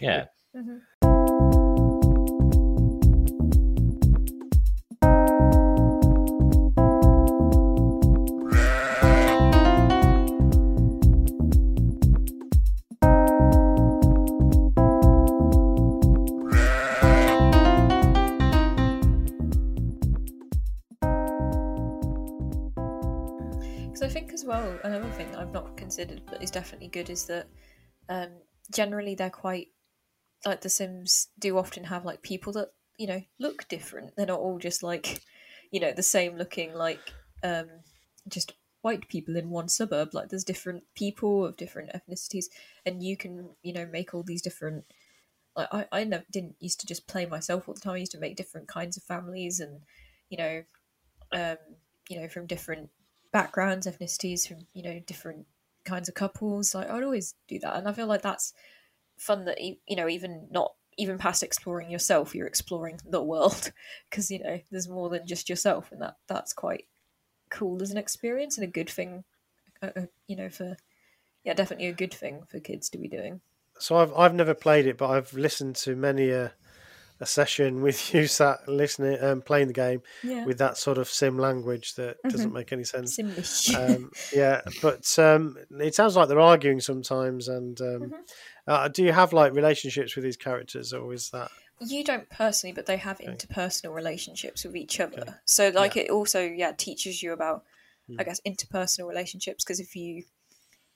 [0.00, 0.24] Yeah.
[0.52, 0.80] Mhm.
[25.96, 27.46] Considered but is definitely good is that
[28.08, 28.28] um,
[28.72, 29.68] generally they're quite
[30.44, 34.14] like The Sims do often have like people that you know look different.
[34.16, 35.22] They're not all just like
[35.70, 37.00] you know the same looking like
[37.42, 37.68] um,
[38.28, 40.10] just white people in one suburb.
[40.12, 42.46] Like there's different people of different ethnicities,
[42.84, 44.84] and you can you know make all these different.
[45.56, 47.94] Like I I never didn't used to just play myself all the time.
[47.94, 49.80] I used to make different kinds of families, and
[50.28, 50.62] you know,
[51.32, 51.56] um,
[52.08, 52.90] you know from different
[53.32, 55.46] backgrounds, ethnicities, from you know different
[55.86, 56.74] kinds of couples.
[56.74, 58.52] Like I'd always do that, and I feel like that's
[59.16, 59.46] fun.
[59.46, 63.72] That you know, even not even past exploring yourself, you're exploring the world
[64.10, 66.86] because you know there's more than just yourself, and that that's quite
[67.48, 69.24] cool as an experience and a good thing.
[69.82, 70.76] Uh, uh, you know, for
[71.44, 73.40] yeah, definitely a good thing for kids to be doing.
[73.78, 76.52] So I've I've never played it, but I've listened to many a
[77.20, 81.08] a session with you sat listening and playing the game Yeah, with that sort of
[81.08, 82.54] sim language that doesn't Mhm.
[82.54, 83.18] make any sense.
[83.18, 83.74] Simlish.
[83.76, 87.48] um, yeah, but um, it sounds like they're arguing sometimes.
[87.48, 88.24] And um, Mhm.
[88.66, 91.50] uh, do you have like relationships with these characters, or is that
[91.80, 93.32] you don't personally, but they have Okay.
[93.32, 95.40] interpersonal relationships with each other.
[95.44, 97.64] So, like, it also yeah teaches you about
[98.18, 100.24] I guess interpersonal relationships because if you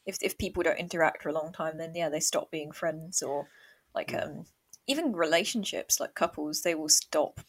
[0.06, 3.22] if if people don't interact for a long time, then yeah, they stop being friends
[3.22, 3.48] or
[3.94, 4.46] like um
[4.90, 7.40] even relationships like couples they will stop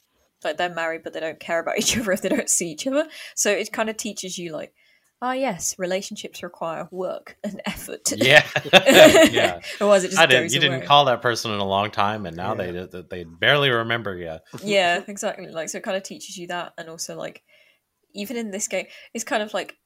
[0.44, 2.88] like they're married but they don't care about each other if they don't see each
[2.88, 3.08] other.
[3.36, 4.74] So it kind of teaches you like
[5.24, 8.12] ah yes, relationships require work and effort.
[8.16, 9.60] Yeah, yeah.
[9.80, 10.46] Otherwise, it just I didn't.
[10.46, 12.86] goes You didn't call that person in a long time, and now Yeah.
[12.88, 14.38] they they barely remember you.
[14.64, 15.48] yeah, exactly.
[15.48, 17.44] Like so, it kind of teaches you that, and also like
[18.14, 19.78] even in this game, it's kind of like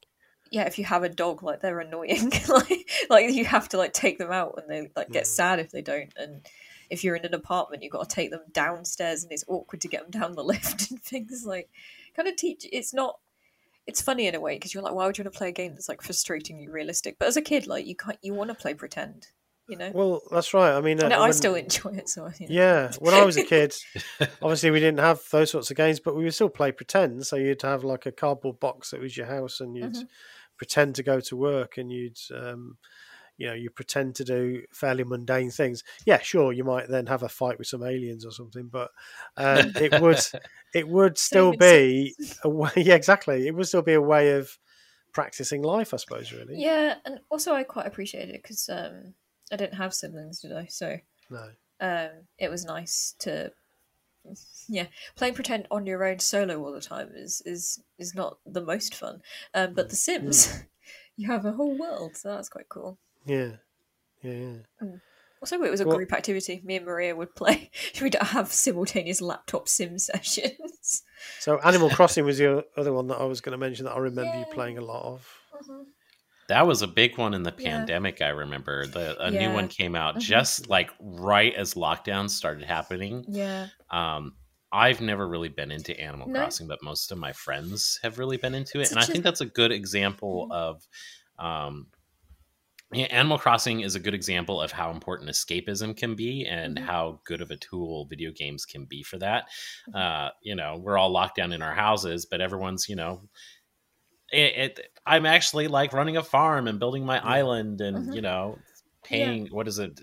[0.50, 3.92] yeah, if you have a dog, like they're annoying, like like you have to like
[3.92, 5.36] take them out, and they like get Mm.
[5.38, 6.46] sad if they don't, and
[6.90, 9.88] if you're in an apartment, you've got to take them downstairs, and it's awkward to
[9.88, 11.68] get them down the lift and things like
[12.14, 12.66] kind of teach.
[12.72, 13.18] It's not.
[13.86, 15.52] It's funny in a way because you're like, why would you want to play a
[15.52, 17.20] game that's like frustratingly realistic?
[17.20, 19.28] But as a kid, like you can't, you want to play pretend,
[19.68, 19.92] you know.
[19.94, 20.72] Well, that's right.
[20.76, 22.46] I mean, uh, no, I when- still enjoy it, so I, know.
[22.48, 23.76] Yeah, when I was a kid,
[24.42, 27.26] obviously we didn't have those sorts of games, but we would still play pretend.
[27.26, 30.08] So you'd have like a cardboard box that was your house, and you'd Mhm.
[30.56, 32.78] pretend to go to work, and you'd, um,
[33.38, 35.84] you know, you pretend to do fairly mundane things.
[36.06, 38.90] Yeah, sure, you might then have a fight with some aliens or something, but
[39.36, 40.20] um, it would,
[40.74, 42.70] it would still be a way.
[42.76, 43.46] Yeah, exactly.
[43.46, 44.58] It would still be a way of
[45.12, 46.32] practicing life, I suppose.
[46.32, 46.56] Really.
[46.56, 49.14] Yeah, and also I quite appreciated it because um,
[49.52, 50.66] I didn't have siblings, did I?
[50.66, 50.98] So
[51.30, 51.50] No.
[51.80, 53.52] um, it was nice to,
[54.68, 58.60] yeah, playing pretend on your own solo all the time is is is not the
[58.60, 59.22] most fun.
[59.54, 60.52] Um, but The Sims,
[61.16, 62.98] you have a whole world, so that's quite cool.
[63.26, 63.52] Yeah.
[64.22, 64.32] Yeah.
[64.80, 64.86] yeah.
[65.42, 66.62] Also, it was a Well- group activity.
[66.64, 67.70] Me and Maria would play.
[68.00, 71.02] We'd have simultaneous laptop sim sessions.
[71.40, 73.98] So Animal Crossing was the other one that I was going to mention that I
[73.98, 75.28] remember you playing a lot of.
[76.48, 77.78] That was a big one in the Yeah.
[77.78, 78.22] pandemic.
[78.22, 80.20] I remember the a new one came out Mhm.
[80.20, 83.24] just like right as lockdown started happening.
[83.28, 84.36] Yeah, Um,
[84.72, 86.38] I've never really been into Animal No.
[86.38, 89.12] Crossing, but most of my friends have really been into it, and I Such a-
[89.12, 90.54] think that's a good example Mhm.
[90.54, 90.88] of.
[91.38, 91.95] Um, yeah,
[92.94, 96.84] Animal Crossing is a good example of how important escapism can be and Mhm.
[96.84, 99.44] how good of a tool video games can be for that.
[99.90, 99.96] Mm-hmm.
[99.96, 103.22] Uh, you know, we're all locked down in our houses, but everyone's, you know,
[104.32, 108.14] it, it I'm actually like running a farm and building my island and Mhm.
[108.16, 108.58] you know
[109.04, 110.00] paying what is it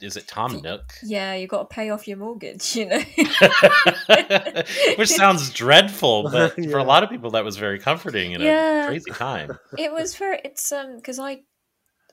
[0.00, 2.98] is it Tom Nook yeah, you got to pay off your mortgage, you know.
[4.96, 8.84] which sounds dreadful but for a lot of people that was very comforting in Yeah.
[8.84, 11.40] a crazy time it was very it's um because i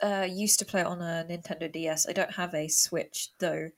[0.01, 3.69] uh used to play it on a nintendo ds i don't have a switch though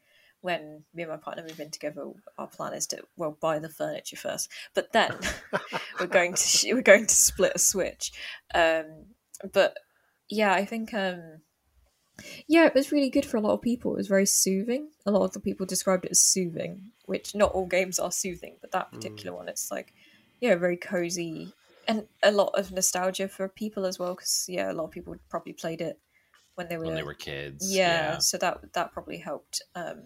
[0.45, 2.05] when me and my partner move in together
[2.37, 4.47] our plan is to well buy the furniture first.
[4.75, 5.11] But then
[5.99, 8.13] we're going to we're going to split a switch.
[8.53, 8.85] Um
[9.51, 9.75] but
[10.29, 11.41] yeah i think um
[12.47, 13.93] yeah it was really good for a lot of people.
[13.93, 14.89] It was very soothing.
[15.07, 18.55] A lot of the people described it as soothing which not all games are soothing
[18.61, 19.93] but that particular one it's like
[20.41, 21.53] yeah very cozy
[21.87, 25.15] and a lot of nostalgia for people as well because yeah a lot of people
[25.29, 25.99] probably played it
[26.55, 30.03] when they were, when they were kids yeah, so that that probably helped um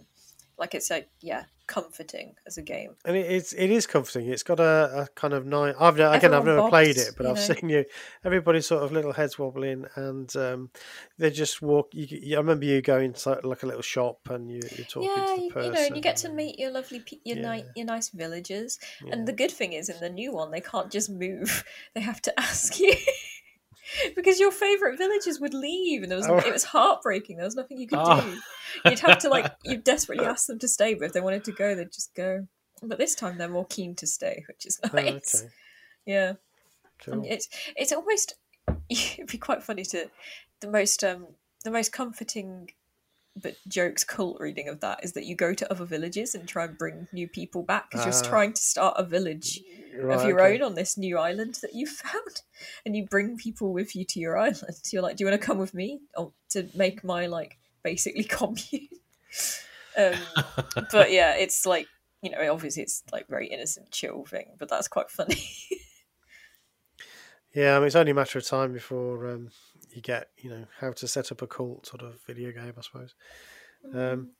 [0.58, 4.28] like it's like yeah comforting as a game And it, it's it is comforting.
[4.28, 5.76] It's got a, a kind of nice.
[5.80, 7.42] I've ne- again I've Everyone never played it, but I've know.
[7.42, 7.86] seen you.
[8.26, 10.72] Everybody's sort of little heads wobbling, and um,
[11.20, 11.90] they just walk.
[11.94, 15.12] You, you- I remember you going to like a little shop, and you, you're talking
[15.16, 15.66] yeah to the you, person.
[15.66, 17.64] you know and you get to meet your lovely pe- your, ni- Yeah.
[17.76, 19.14] your nice villagers Yeah.
[19.14, 22.20] and the good thing is in the new one they can't just move they have
[22.24, 22.96] to ask you
[24.16, 26.38] because your favorite villagers would leave and there was Oh.
[26.38, 28.22] it was heartbreaking there was nothing you could Oh.
[28.22, 31.44] do you'd have to like you desperately ask them to stay but if they wanted
[31.46, 32.48] to go they'd just go
[32.84, 35.52] but this time they're more keen to stay which is Oh, nice okay,
[36.06, 36.34] yeah
[37.04, 37.14] cool.
[37.16, 38.36] and it's it's almost
[38.90, 40.10] it'd be quite funny to
[40.62, 41.28] the most um
[41.64, 42.72] the most comforting
[43.42, 46.66] but jokes cult reading of that is that you go to other villages and try
[46.66, 48.06] and bring new people back because Ah.
[48.06, 49.62] you're just trying to start a village
[50.02, 50.56] Right, of your okay.
[50.56, 52.42] own on this new island that you found
[52.86, 55.46] and you bring people with you to your island you're like do you want to
[55.46, 58.88] come with me or to make my like basically commune
[59.98, 60.14] um
[60.92, 61.88] but yeah it's like
[62.22, 65.42] you know obviously it's like very innocent chill thing but that's quite funny
[67.54, 69.50] Yeah, I mean it's only a matter of time before um,
[69.92, 72.82] you get you know how to set up a cult sort of video game, I
[72.82, 73.16] suppose.
[73.94, 74.32] Um,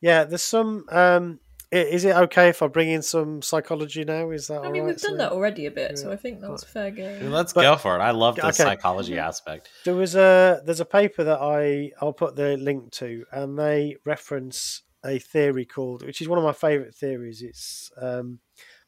[0.00, 0.84] yeah, there's some.
[0.90, 1.40] Um,
[1.70, 4.30] is it okay if I bring in some psychology now?
[4.30, 5.18] Is that I mean, right, we've done Celine?
[5.18, 7.30] that already a bit, so I think that's was fair game.
[7.30, 8.52] let's But- go for it i love the Okay.
[8.52, 13.26] psychology aspect There was a there's a paper that I I'll put the link to,
[13.32, 17.42] and they reference a theory called, which is one of my favourite theories.
[17.42, 18.38] It's um,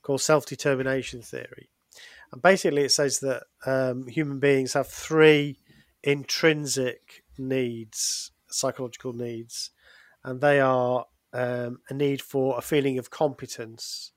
[0.03, 1.69] called self determination theory,
[2.33, 5.59] and basically it says that um, human beings have three
[6.03, 9.71] intrinsic needs, psychological needs,
[10.25, 14.13] and they are um, a need for a feeling of competence,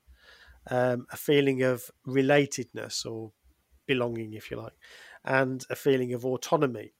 [0.70, 3.32] um, a feeling of relatedness or
[3.86, 4.72] belonging, if you like,
[5.24, 6.92] and a feeling of autonomy.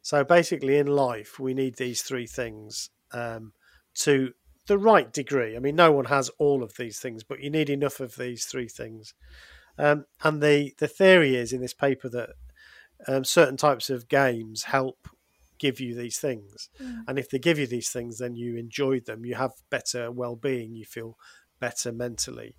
[0.00, 3.52] So basically, in life, we need these three things um,
[3.94, 4.32] to
[4.66, 5.56] the right degree.
[5.56, 8.44] I mean, no one has all of these things, but you need enough of these
[8.44, 9.14] three things.
[9.78, 12.30] Um, and the the theory is in this paper that
[13.08, 15.08] um, certain types of games help
[15.58, 17.04] give you these things, Mm.
[17.08, 19.24] and if they give you these things, then you enjoy them.
[19.24, 20.74] You have better well being.
[20.74, 21.16] You feel
[21.60, 22.56] better mentally.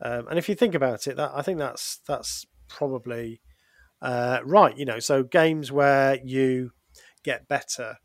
[0.00, 3.40] Um, and if you think about it, that I think that's that's probably
[4.02, 4.76] uh, right.
[4.76, 6.72] You know, so games where you
[7.22, 7.96] get better,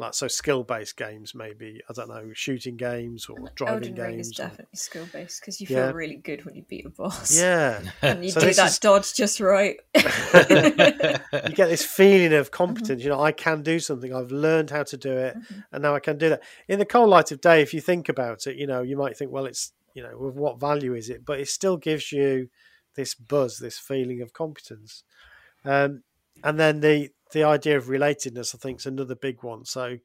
[0.00, 4.18] like so skill based games, maybe I don't know, shooting games or driving Elden Ring
[4.18, 4.36] is games.
[4.38, 5.90] definitely skill based because you feel Yeah.
[5.92, 7.36] really good when you beat a boss.
[7.38, 9.76] yeah, and you So do that is- dodge just right.
[9.94, 13.02] you get this feeling of competence.
[13.02, 14.14] You know, I can do something.
[14.14, 15.64] I've learned how to do it, Mhm.
[15.72, 16.42] and now I can do that.
[16.68, 19.16] In the cold light of day, if you think about it, you know, you might
[19.16, 21.24] think, well, it's you know, what value is it?
[21.24, 22.48] But it still gives you
[22.94, 25.02] this buzz, this feeling of competence.
[25.64, 26.04] Um,
[26.44, 29.64] and then the the idea of relatedness, I think, is another big one.
[29.64, 29.98] So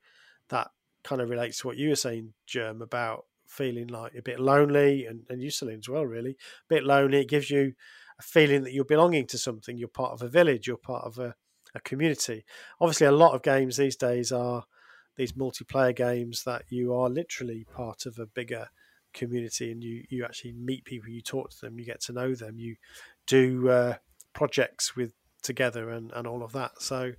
[0.49, 0.69] that
[1.03, 5.05] kind of relates to what you were saying, Germ, about feeling like a bit lonely,
[5.05, 6.05] and and you, Celine, as well.
[6.05, 7.21] Really, a bit lonely.
[7.21, 7.73] It gives you
[8.19, 9.78] a feeling that you're belonging to something.
[9.78, 10.67] You're part of a village.
[10.67, 11.36] You're part of a,
[11.73, 12.45] a community.
[12.80, 14.65] Obviously, a lot of games these days are
[15.15, 18.67] these multiplayer games that you are literally part of a bigger
[19.13, 22.36] community and you you actually meet people you talk to them you get to know
[22.36, 22.76] them you
[23.26, 23.95] do uh,
[24.34, 25.13] projects with
[25.45, 26.81] together and and all of that.
[26.81, 27.13] So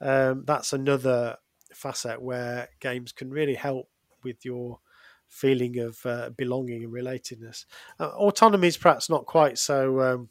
[0.00, 1.36] um, that's another
[1.72, 3.88] facet where games can really help
[4.22, 4.80] with your
[5.28, 7.64] feeling of uh, belonging and relatedness.
[7.98, 10.28] Uh, autonomy is perhaps not quite so um,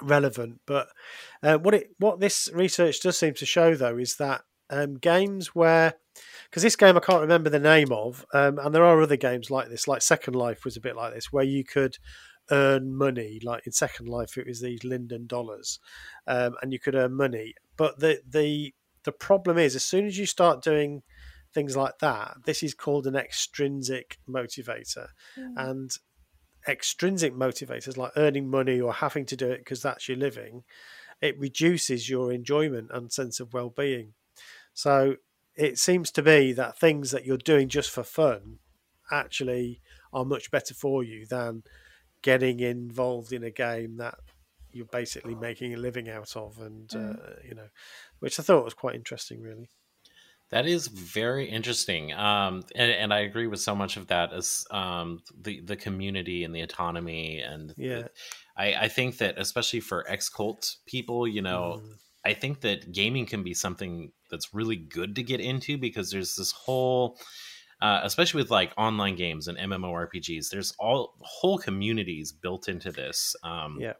[0.00, 0.88] relevant but
[1.42, 5.54] uh, what it what this research does seem to show though is that um, games
[5.54, 5.94] where
[6.48, 9.50] because this game I can't remember the name of, um, and there are other games
[9.50, 11.98] like this, like Second Life was a bit like this, where you could
[12.50, 13.40] earn money.
[13.42, 15.78] Like in Second Life, it was these Linden dollars,
[16.26, 17.54] um, and you could earn money.
[17.76, 18.74] But the the
[19.04, 21.02] the problem is, as soon as you start doing
[21.52, 25.54] things like that, this is called an extrinsic motivator, Mm.
[25.56, 25.90] and
[26.66, 30.64] extrinsic motivators like earning money or having to do it because that's your living,
[31.20, 34.14] it reduces your enjoyment and sense of well-being.
[34.72, 35.16] So
[35.56, 38.58] it seems to be that things that you're doing just for fun
[39.12, 39.80] actually
[40.12, 41.62] are much better for you than
[42.24, 44.16] getting involved in a game that
[44.72, 47.14] you're basically making a living out of and Mm.
[47.14, 47.68] uh, you know
[48.22, 49.68] which i thought was quite interesting really
[50.50, 54.64] That is very interesting, um, and, and I agree with so much of that as
[54.70, 55.08] um,
[55.46, 58.06] the the community and the autonomy, and the- Yeah.
[58.64, 61.94] I, I think that especially for ex cult people, you know, Mm.
[62.30, 66.34] I think that gaming can be something that's really good to get into because there's
[66.36, 67.18] this whole,
[67.80, 73.36] uh, especially with like online games and MMORPGs, there's all whole communities built into this.
[73.42, 73.94] Um, Yeah.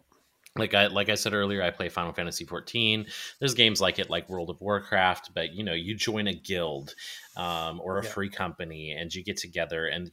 [0.56, 3.06] Like I like I said earlier, I play Final Fantasy 14.
[3.40, 6.94] There's games like it, like World of Warcraft, but you know, you join a guild
[7.36, 8.10] um, or a Yeah.
[8.10, 10.12] free company, and you get together, and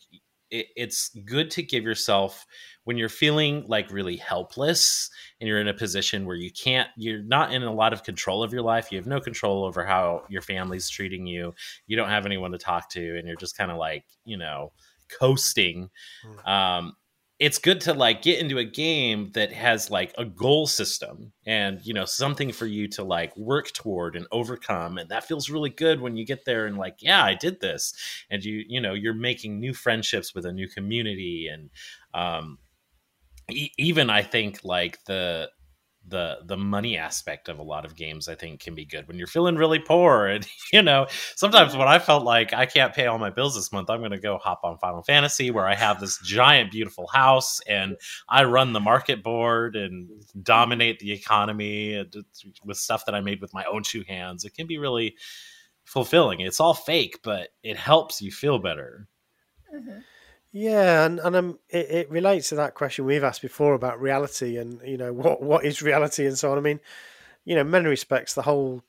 [0.52, 2.46] it, it's good to give yourself
[2.84, 7.24] when you're feeling like really helpless and you're in a position where you can't you're
[7.24, 10.24] not in a lot of control of your life you have no control over how
[10.30, 11.54] your family's treating you
[11.88, 14.72] you don't have anyone to talk to and you're just kind of like you know
[15.20, 15.90] coasting
[16.26, 16.48] Mm.
[16.48, 16.94] um
[17.42, 21.84] it's good to like get into a game that has like a goal system and
[21.84, 25.72] you know something for you to like work toward and overcome and that feels really
[25.72, 27.96] good when you get there and like yeah i did this
[28.30, 31.72] and you you know you're making new friendships with a new community and
[32.14, 32.60] um
[33.50, 35.50] e- even i think like the
[36.08, 39.18] the the money aspect of a lot of games i think can be good when
[39.20, 40.26] you're feeling really poor.
[40.32, 43.72] And you know sometimes when i felt like i can't pay all my bills this
[43.72, 47.08] month i'm going to go hop on final fantasy where i have this giant beautiful
[47.08, 47.98] house and
[48.30, 50.10] i run the market board and
[50.42, 52.04] dominate the economy
[52.66, 54.44] with stuff that i made with my own two hands.
[54.46, 55.16] It can be really
[55.86, 56.40] fulfilling.
[56.42, 59.08] It's all fake but it helps you feel better.
[59.74, 60.04] Mhm.
[60.52, 64.58] Yeah, and and um, it, it relates to that question we've asked before about reality
[64.58, 66.58] and you know what what is reality and so on.
[66.58, 66.80] I mean,
[67.46, 68.84] you know, in many respects, the whole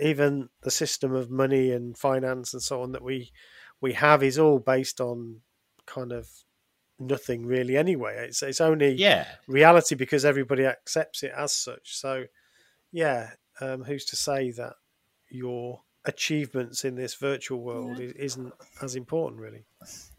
[0.00, 3.30] even the system of money and finance and so on that we
[3.80, 5.40] we have is all based on
[5.86, 6.28] kind of
[6.98, 7.76] nothing really.
[7.76, 11.96] Anyway, it's it's only yeah reality because everybody accepts it as such.
[11.96, 12.24] So,
[12.90, 14.74] yeah, um, who's to say that
[15.30, 18.06] your achievements in this virtual world Yeah.
[18.06, 18.52] is, isn't
[18.82, 19.64] as important, really?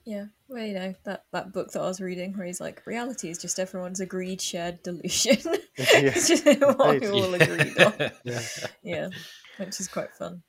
[0.06, 3.30] Yeah, well, you know that that book that I was reading, where he's like, reality
[3.30, 5.38] is just everyone's agreed shared delusion.
[5.78, 7.94] it's just what we all agreed on.
[8.24, 8.42] Yeah.
[8.84, 9.10] Yeah,
[9.58, 10.44] which is quite fun.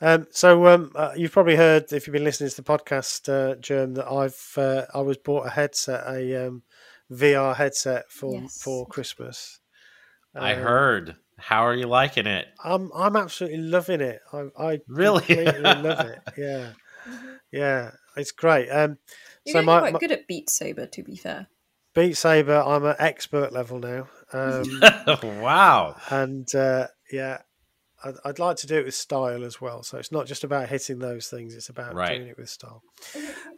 [0.00, 3.54] Um, so um, uh, you've probably heard if you've been listening to the podcast, uh,
[3.56, 6.62] Germ, that I've uh, I was bought a headset, a um,
[7.10, 8.62] VR headset for Yes.
[8.62, 9.60] for Christmas.
[10.34, 11.16] I Um, heard.
[11.38, 12.46] How are you liking it?
[12.64, 14.20] I'm I'm absolutely loving it.
[14.32, 15.22] I, I Really?
[15.44, 16.18] love it.
[16.36, 16.72] Yeah,
[17.52, 18.68] yeah, it's great.
[18.68, 18.98] Um,
[19.44, 21.48] You're so getting my, quite my good at Beat Saber, to be fair.
[21.94, 24.08] Beat Saber, I'm at expert level now.
[24.32, 24.82] Um,
[25.22, 25.96] wow.
[26.10, 27.38] and uh, yeah,
[28.04, 29.82] I'd, I'd like to do it with style as well.
[29.82, 32.16] So it's not just about hitting those things; it's about Right.
[32.16, 32.82] doing it with style.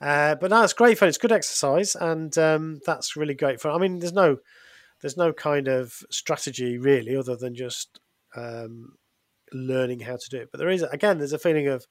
[0.00, 1.08] Uh, but no, it's great fun.
[1.08, 3.72] It's good exercise, and um, that's really great fun.
[3.74, 4.38] I mean, there's no,
[5.02, 8.00] there's no kind of strategy really, other than just
[8.34, 8.94] um,
[9.52, 10.48] learning how to do it.
[10.50, 11.86] But there is again, there's a feeling of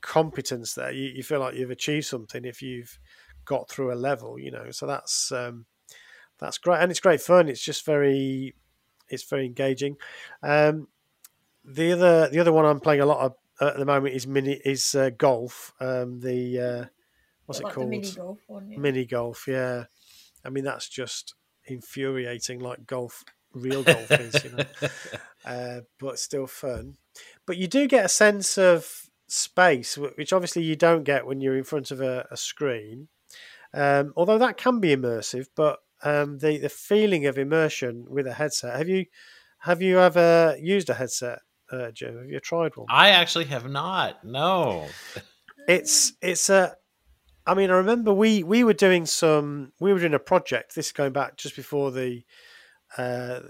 [0.00, 0.92] competence there.
[0.92, 2.98] You, you feel like you've achieved something if you've
[3.44, 4.70] got through a level, you know.
[4.70, 5.66] So that's um,
[6.38, 7.48] that's great, and it's great fun.
[7.48, 8.54] It's just very,
[9.08, 9.96] it's very engaging.
[10.42, 10.88] Um,
[11.64, 14.60] the other the other one I'm playing a lot of at the moment is mini
[14.64, 15.72] is uh, golf.
[15.80, 16.84] Um, the uh,
[17.46, 17.88] what's it called?
[17.88, 18.70] mini golf one.
[18.70, 18.78] Yeah.
[18.78, 19.46] Mini golf.
[19.48, 19.84] Yeah,
[20.44, 21.34] I mean that's just
[21.64, 24.64] infuriating, like golf, real golf is, you know.
[25.44, 26.96] Uh, but still fun.
[27.46, 31.56] But you do get a sense of space, which obviously you don't get when you're
[31.56, 33.08] in front of a, a screen.
[33.72, 38.34] Um, although that can be immersive, but um, the the feeling of immersion with a
[38.34, 38.76] headset.
[38.76, 39.06] Have you
[39.60, 41.40] have you ever used a headset,
[41.72, 42.16] uh, Jim?
[42.16, 42.86] Have you tried one?
[42.90, 44.24] I actually have not.
[44.24, 44.86] No.
[45.68, 46.74] it's it's a
[47.46, 50.86] i mean i remember we we were doing some we were doing a project this
[50.86, 52.22] is going back just before the
[52.96, 53.40] uh,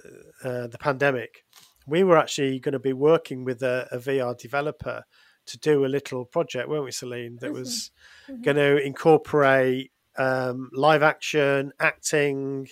[0.42, 1.44] uh the pandemic
[1.86, 5.04] we were actually going to be working with a, a vr developer
[5.48, 7.90] to do a little project weren't we celine that was
[8.28, 8.42] Mhm.
[8.42, 12.68] going to incorporate um live action acting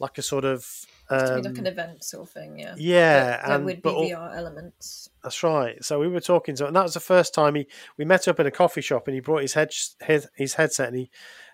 [0.00, 0.66] like a sort of
[1.08, 2.74] to um, be like an event sort of thing, yeah.
[2.76, 5.10] yeah there and would be VR elements.
[5.22, 5.82] that's right.
[5.82, 7.66] So we were talking to, and that was the first time he
[7.96, 10.88] we met up in a coffee shop, and he brought his head his, his headset,
[10.88, 11.10] and he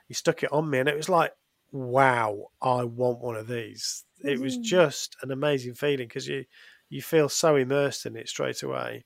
[0.09, 1.33] he stuck it on me, and it was like,
[1.73, 4.05] wow, I want one of these.
[4.23, 4.62] It was Mhm.
[4.62, 6.45] just an amazing feeling because you
[6.91, 9.05] you feel so immersed in it straight away.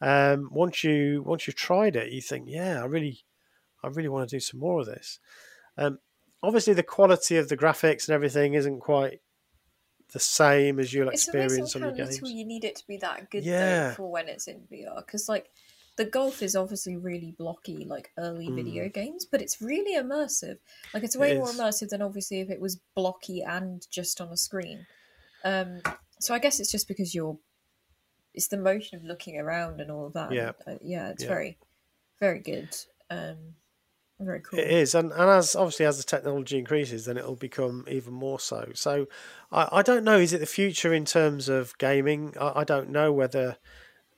[0.00, 3.24] Um, once you once you've tried it, you think, yeah, I really
[3.82, 5.18] I really want to do some more of this.
[5.76, 5.98] Um,
[6.42, 9.20] obviously, the quality of the graphics and everything isn't quite
[10.12, 12.20] the same as you'll It's experience on your games.
[12.22, 13.88] you need it to be that good Yeah.
[13.90, 14.96] though for when it's in VR.
[15.04, 15.50] Because like
[15.96, 20.58] the golf is obviously really blocky, like early video games, but it's really immersive.
[20.94, 21.34] Like it's way Mm.
[21.34, 24.86] It more immersive than obviously if it was blocky and just on a screen.
[25.44, 25.80] Um,
[26.18, 27.38] so I guess it's just because you're,
[28.34, 30.32] it's the motion of looking around and all of that.
[30.32, 30.52] Yeah.
[30.66, 31.28] uh, yeah, it's Yeah.
[31.28, 31.58] very,
[32.20, 32.68] very good.
[33.10, 33.36] Um,
[34.20, 34.58] very cool.
[34.58, 38.38] It is, and, and as obviously as the technology increases, then it'll become even more
[38.38, 38.68] so.
[38.74, 39.06] So,
[39.50, 40.18] I, I don't know.
[40.18, 42.34] Is it the future in terms of gaming?
[42.38, 43.56] I, I don't know whether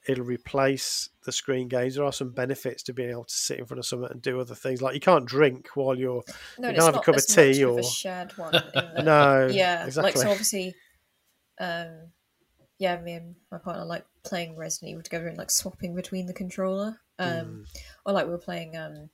[0.08, 1.94] it'll replace the screen games.
[1.94, 4.40] There are some benefits to being able to sit in front of someone and do
[4.40, 4.82] other things.
[4.82, 6.24] Like you can't drink while you're
[6.58, 8.56] No, You can have a cup of tea of or- a shared one.
[8.56, 10.10] In the, no, yeah, exactly.
[10.10, 10.74] like so obviously,
[11.60, 12.08] um,
[12.78, 16.32] yeah, me and my partner like playing Resident Evil together and like swapping between the
[16.32, 17.00] controller.
[17.20, 17.40] Mm.
[17.40, 17.64] Um,
[18.04, 19.10] or like we were playing um,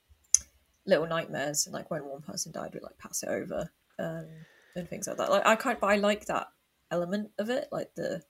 [0.85, 4.27] Little Nightmares, and like when one person died, we like pass it over, um,
[4.75, 5.29] and things like that.
[5.29, 6.47] Like I can't, but I like that
[6.91, 8.23] element of it, like the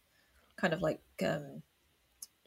[0.58, 1.62] kind of like um,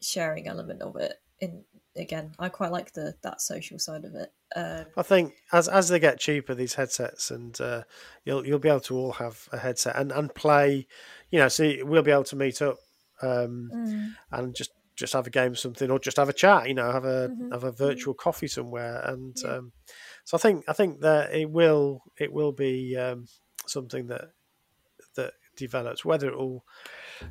[0.01, 1.19] sharing element of it.
[1.39, 1.63] In
[1.95, 4.31] again, I quite like the that social side of it.
[4.55, 7.83] Um, I think as as they get cheaper, these headsets, and uh,
[8.25, 10.87] you'll you'll be able to all have a headset and, and play.
[11.31, 12.77] You know, so we'll be able to meet up
[13.21, 16.67] um, mm, and just just have a game or something, or just have a chat.
[16.67, 19.55] You know, have a Mhm, have a virtual coffee somewhere, and Yeah.
[19.55, 19.71] um,
[20.25, 23.27] so I think I think that it will it will be um,
[23.65, 24.25] something that
[25.15, 26.05] that develops.
[26.05, 26.63] Whether it will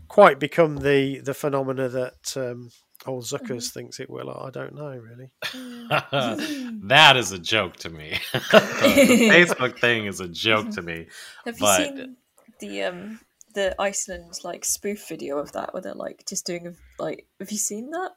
[0.08, 2.70] quite become the the phenomena that um,
[3.07, 5.30] old Zuckers thinks it will, I don't know really.
[6.88, 8.18] that is a joke to me.
[8.32, 8.38] the
[9.30, 11.07] Facebook thing is a joke to me.
[11.44, 12.16] Have you seen
[12.61, 13.20] the um
[13.55, 16.72] the Iceland like spoof video of that where they're like just doing a,
[17.03, 18.12] like have you seen that?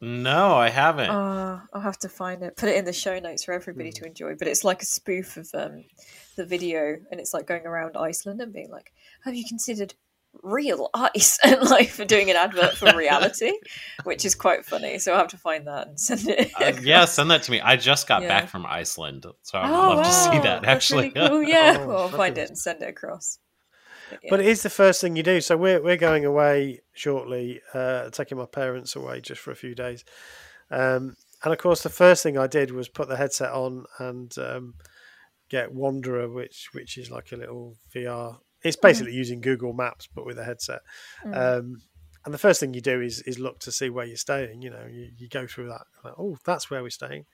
[0.00, 1.10] No, I haven't.
[1.10, 2.56] Uh, I'll have to find it.
[2.56, 4.34] Put it in the show notes for everybody to enjoy.
[4.34, 5.84] But it's like a spoof of um
[6.36, 8.92] the video and it's like going around Iceland and being like,
[9.24, 9.94] Have you considered
[10.42, 13.52] real ice and like for doing an advert for reality?
[14.04, 14.98] Which is quite funny.
[14.98, 16.50] So I'll have to find that and send it.
[16.60, 17.60] Uh, yeah, send that to me.
[17.60, 18.28] I just got Yeah.
[18.28, 20.64] back from Iceland, so I would Oh, love to see that.
[20.64, 21.42] Actually, really cool.
[21.48, 23.38] Yeah, Oh, well, I'll find it and send it across.
[24.10, 24.30] But, yeah.
[24.30, 25.40] But it is the first thing you do.
[25.40, 29.74] So we're we're going away shortly, uh, taking my parents away just for a few
[29.74, 30.04] days.
[30.70, 34.36] Um, and of course, the first thing I did was put the headset on and
[34.38, 34.74] um,
[35.48, 38.38] get Wanderer, which which is like a little VR.
[38.62, 40.80] It's basically using Google Maps but with a headset.
[41.24, 41.58] Mm.
[41.58, 41.82] Um,
[42.24, 44.62] and the first thing you do is is look to see where you're staying.
[44.62, 45.82] You know, you, you go through that.
[46.04, 47.26] Like, oh, that's where we're staying.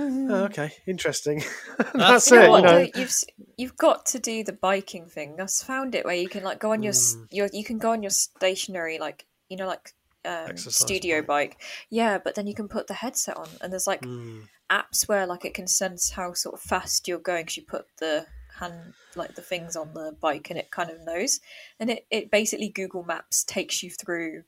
[0.00, 1.42] Oh, okay, interesting.
[1.78, 2.46] That's That's You know it.
[2.46, 2.62] You what?
[2.62, 2.90] know, though?
[2.94, 3.24] You've s-
[3.56, 5.40] you've got to do the biking thing.
[5.40, 7.26] I've found it where you can like go on your Mm.
[7.32, 11.60] your you can go on your stationary like you know like um, Exercise studio bike.
[11.90, 15.26] Yeah, but then you can put the headset on, and there's like Mm, apps where
[15.26, 18.26] like it can sense how sort of fast you're going because you put the
[18.60, 21.40] hand like the things on the bike and it kind of knows
[21.80, 24.42] and it, it basically google maps takes you through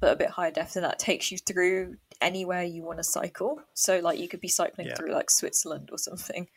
[0.00, 3.60] but a bit higher def than that takes you through anywhere you want to cycle
[3.74, 4.94] so like you could be cycling Yeah.
[4.94, 6.48] through like switzerland or something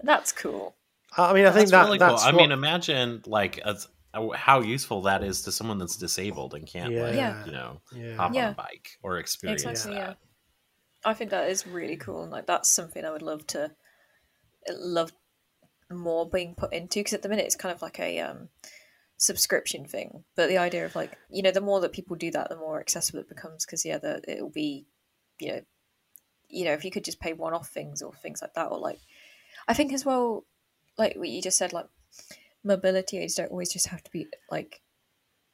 [0.00, 0.76] and that's cool
[1.16, 2.34] I mean, I think that's that really that's cool.
[2.34, 3.86] I mean, imagine like as,
[4.34, 7.44] how useful that is to someone that's disabled and can't like Yeah.
[7.46, 8.16] you know yeah.
[8.16, 10.16] hop on a bike or experience exactly yeah that.
[11.04, 13.70] i think that is really cool and like that's something i would love to
[14.70, 15.12] love
[15.90, 18.48] more being put into because at the minute it's kind of like a um
[19.18, 20.24] subscription thing.
[20.34, 22.80] But the idea of like you know the more that people do that the more
[22.80, 24.86] accessible it becomes because yeah the, it'll be
[25.38, 25.60] you know
[26.48, 29.00] you know if you could just pay one-off things or things like that or like
[29.66, 30.44] i think as well
[30.96, 31.86] like what you just said like
[32.64, 34.80] mobility aids don't always just have to be like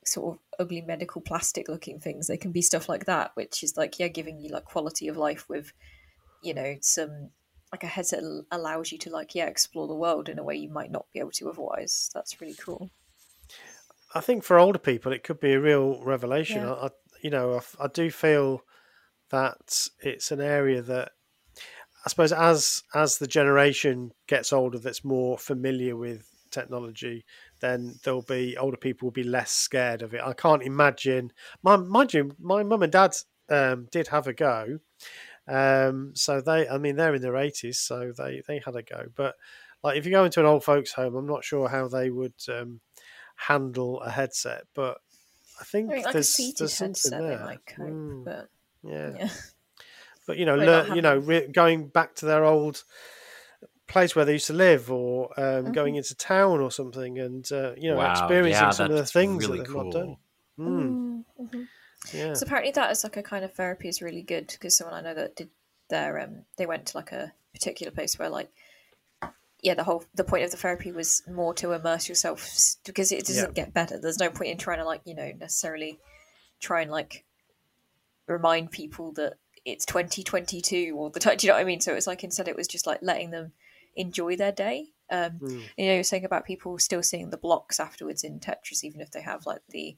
[0.05, 2.26] sort of ugly medical plastic looking things.
[2.26, 5.16] They can be stuff like that which is like yeah giving you like quality of
[5.16, 5.72] life with
[6.43, 7.30] you know some
[7.72, 10.68] like a headset allows you to like yeah explore the world in a way you
[10.68, 12.90] might not be able to otherwise that's really cool
[14.14, 16.62] I think for older people, it could be a real revelation.
[16.62, 16.72] Yeah.
[16.72, 16.90] I, I,
[17.22, 18.62] you know, I do feel
[19.30, 21.12] that it's an area that
[22.04, 27.24] I suppose as as the generation gets older, that's more familiar with technology,
[27.60, 30.20] then there'll be older people will be less scared of it.
[30.22, 31.32] I can't imagine.
[31.62, 33.16] My, mind you, my mum and dad
[33.48, 34.80] um, did have a go.
[35.49, 39.07] Um, so they, I mean, they're in their eighties, so they they had a go.
[39.14, 39.34] But
[39.82, 42.34] like, if you go into an old folks' home, I'm not sure how they would
[42.49, 42.80] um,
[43.36, 44.64] handle a headset.
[44.74, 44.99] But
[45.61, 47.38] I think I mean, like there's seated there's something headset there.
[47.38, 48.49] they might cope Mm, but
[48.84, 49.11] yeah.
[49.16, 49.28] yeah
[50.26, 52.84] but you know, Might learn, you know, re- going back to their old
[53.88, 55.72] place where they used to live, or um, Mm-hmm.
[55.72, 59.07] going into town or something, and uh, you know, Wow, experiencing yeah, some of the
[59.07, 59.84] things really that they've cool.
[59.84, 60.16] not done.
[60.59, 61.68] Mm, Mhm.
[62.12, 62.34] Yeah.
[62.34, 65.00] So apparently that is like a kind of therapy is really good because someone I
[65.03, 65.50] know that did
[65.88, 68.50] their um they went to like a particular place where like
[69.62, 72.48] yeah the whole the point of the therapy was more to immerse yourself
[72.84, 73.98] because it doesn't get better.
[74.00, 75.98] There's no point in trying to like you know necessarily
[76.61, 77.24] try and like
[78.26, 79.34] remind people that
[79.64, 81.36] it's 2022 or the time.
[81.36, 81.80] Do you know what I mean?
[81.80, 83.53] So it's like instead it was just like letting them
[83.94, 84.86] enjoy their day.
[85.11, 85.62] Um, Mm.
[85.76, 89.11] you know, you're saying about people still seeing the blocks afterwards in Tetris, even if
[89.11, 89.96] they have like the,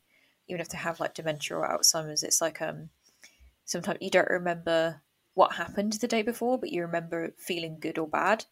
[0.49, 2.23] even if they have like dementia or Alzheimer's.
[2.23, 2.91] It's like um,
[3.65, 5.03] sometimes you don't remember
[5.35, 8.45] what happened the day before, but you remember feeling good or bad.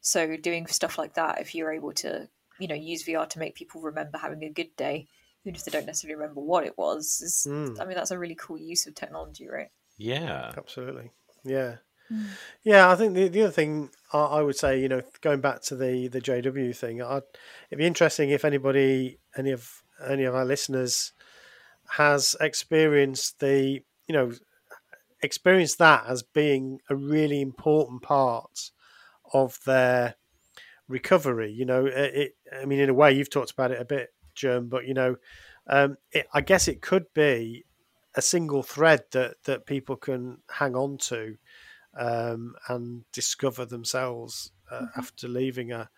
[0.00, 2.28] So doing stuff like that, if you're able to,
[2.58, 5.08] you know, use VR to make people remember having a good day,
[5.44, 7.80] even if they don't necessarily remember what it was, is, Mm.
[7.80, 9.70] I mean, that's a really cool use of technology, right?
[9.98, 10.52] Yeah.
[10.56, 11.10] Absolutely.
[11.44, 11.76] Yeah.
[12.64, 15.62] Yeah, I think the, the other thing I, I would say, you know, going back
[15.64, 17.22] to the the JW thing, I'd,
[17.70, 21.12] it'd be interesting if anybody, any of any of our listeners,
[21.96, 24.32] has experienced the, you know,
[25.22, 28.70] experienced that as being a really important part
[29.32, 30.16] of their
[30.88, 31.52] recovery.
[31.52, 34.10] You know, it, it I mean, in a way, you've talked about it a bit,
[34.34, 35.16] Germ, but you know,
[35.66, 37.64] um, it, I guess it could be
[38.14, 41.36] a single thread that that people can hang on to
[41.98, 45.90] um, and discover themselves uh, after leaving a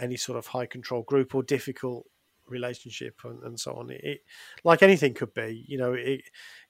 [0.00, 2.06] any sort of high control group or difficult
[2.48, 3.90] relationship and, and so on.
[3.90, 4.20] It, it
[4.64, 6.22] like anything could be, you know, it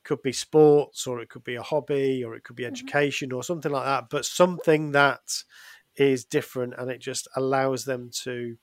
[0.05, 3.43] could be sports or it could be a hobby or it could be education or
[3.43, 5.43] something like that, but something that
[5.97, 8.57] is different and it just allows them to,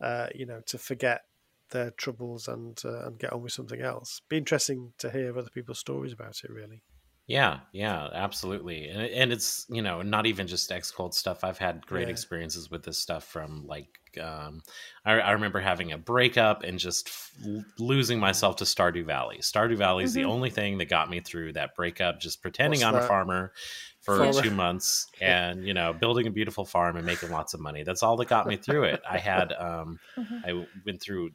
[0.00, 1.22] uh, you know, to forget
[1.70, 4.20] their troubles and uh, and get on with something else.
[4.28, 6.50] Be interesting to hear other people's stories about it.
[6.50, 6.82] Really,
[7.28, 8.88] Yeah, yeah, absolutely.
[8.88, 11.44] And, and it's, you know, not even just ex cult stuff.
[11.44, 12.12] I've had great Yeah.
[12.12, 13.86] experiences with this stuff from like,
[14.20, 14.60] um,
[15.04, 17.30] I, I remember having a breakup and just f-
[17.78, 19.38] losing myself to Stardew Valley.
[19.38, 22.88] Stardew Valley is the only thing that got me through that breakup, just pretending What's
[22.88, 23.52] I'm a farmer
[24.00, 24.32] for Farmer.
[24.32, 27.84] two months and, you know, building a beautiful farm and making lots of money.
[27.84, 29.00] That's all that got me through it.
[29.08, 30.00] I had, um,
[30.44, 31.30] I went through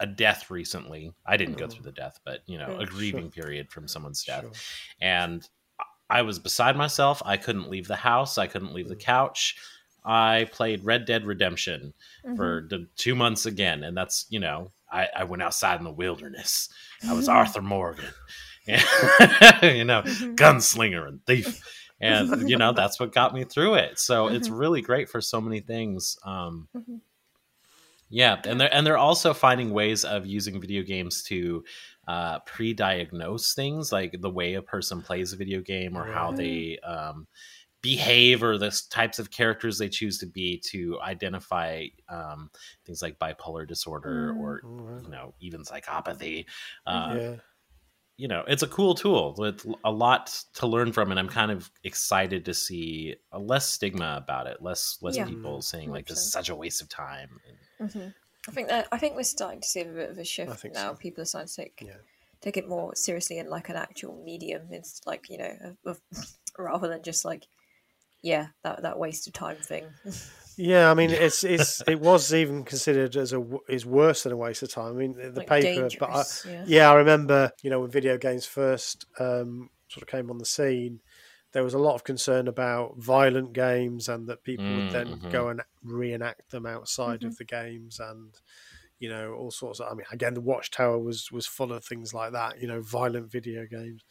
[0.00, 1.12] a death recently.
[1.26, 4.22] I didn't go through the death, but, you know, Mm, a grieving period from someone's
[4.24, 4.52] death Sure.
[5.00, 5.48] and
[6.10, 7.20] I was beside myself.
[7.26, 8.38] I couldn't leave the house.
[8.38, 9.56] I couldn't leave the couch.
[10.04, 11.92] I played Red Dead Redemption
[12.36, 15.92] for the two months again, and that's you know I, I went outside in the
[15.92, 16.70] wilderness.
[17.06, 18.06] I was Arthur Morgan,
[18.66, 18.80] and,
[19.62, 20.00] you know,
[20.36, 21.62] gunslinger and thief,
[22.00, 23.98] and you know that's what got me through it.
[23.98, 26.16] So it's really great for so many things.
[26.24, 27.00] Um, Mhm.
[28.10, 31.64] Yeah, and they're and they're also finding ways of using video games to
[32.06, 36.78] uh, pre-diagnose things, like the way a person plays a video game or how they
[36.78, 37.26] um,
[37.82, 42.50] behave or the types of characters they choose to be to identify um,
[42.86, 44.40] things like bipolar disorder Mm.
[44.40, 44.60] or
[45.04, 46.46] you know even psychopathy
[46.86, 47.34] uh, yeah.
[48.18, 51.50] You know it's a cool tool with a lot to learn from and i'm kind
[51.50, 55.24] of excited to see a less stigma about it less less Yeah.
[55.24, 57.40] people saying like this is such a waste of time
[57.80, 58.08] hmm
[58.48, 60.90] I think that I think we're starting to see a bit of a shift now.
[60.92, 60.94] so.
[60.94, 61.96] People are starting to take Yeah.
[62.40, 64.68] take it more seriously in like an actual medium.
[64.70, 65.52] It's like you know,
[65.84, 66.26] of, of,
[66.58, 67.46] rather than just like
[68.22, 69.86] yeah, that that waste of time thing.
[70.58, 74.32] Yeah, I mean, it's it's it was even considered as a w- is worse than
[74.32, 74.94] a waste of time.
[74.96, 76.64] I mean, the like paper, but I, yeah.
[76.66, 80.44] yeah, I remember, you know, when video games first um, sort of came on the
[80.44, 81.00] scene,
[81.52, 85.20] there was a lot of concern about violent games and that people would then Mm,
[85.22, 85.30] mhm.
[85.30, 87.28] go and reenact them outside Mm-hmm.
[87.28, 88.34] of the games and
[88.98, 89.90] you know all sorts of.
[89.90, 92.60] I mean, again, the Watchtower was was full of things like that.
[92.60, 94.04] You know, violent video games.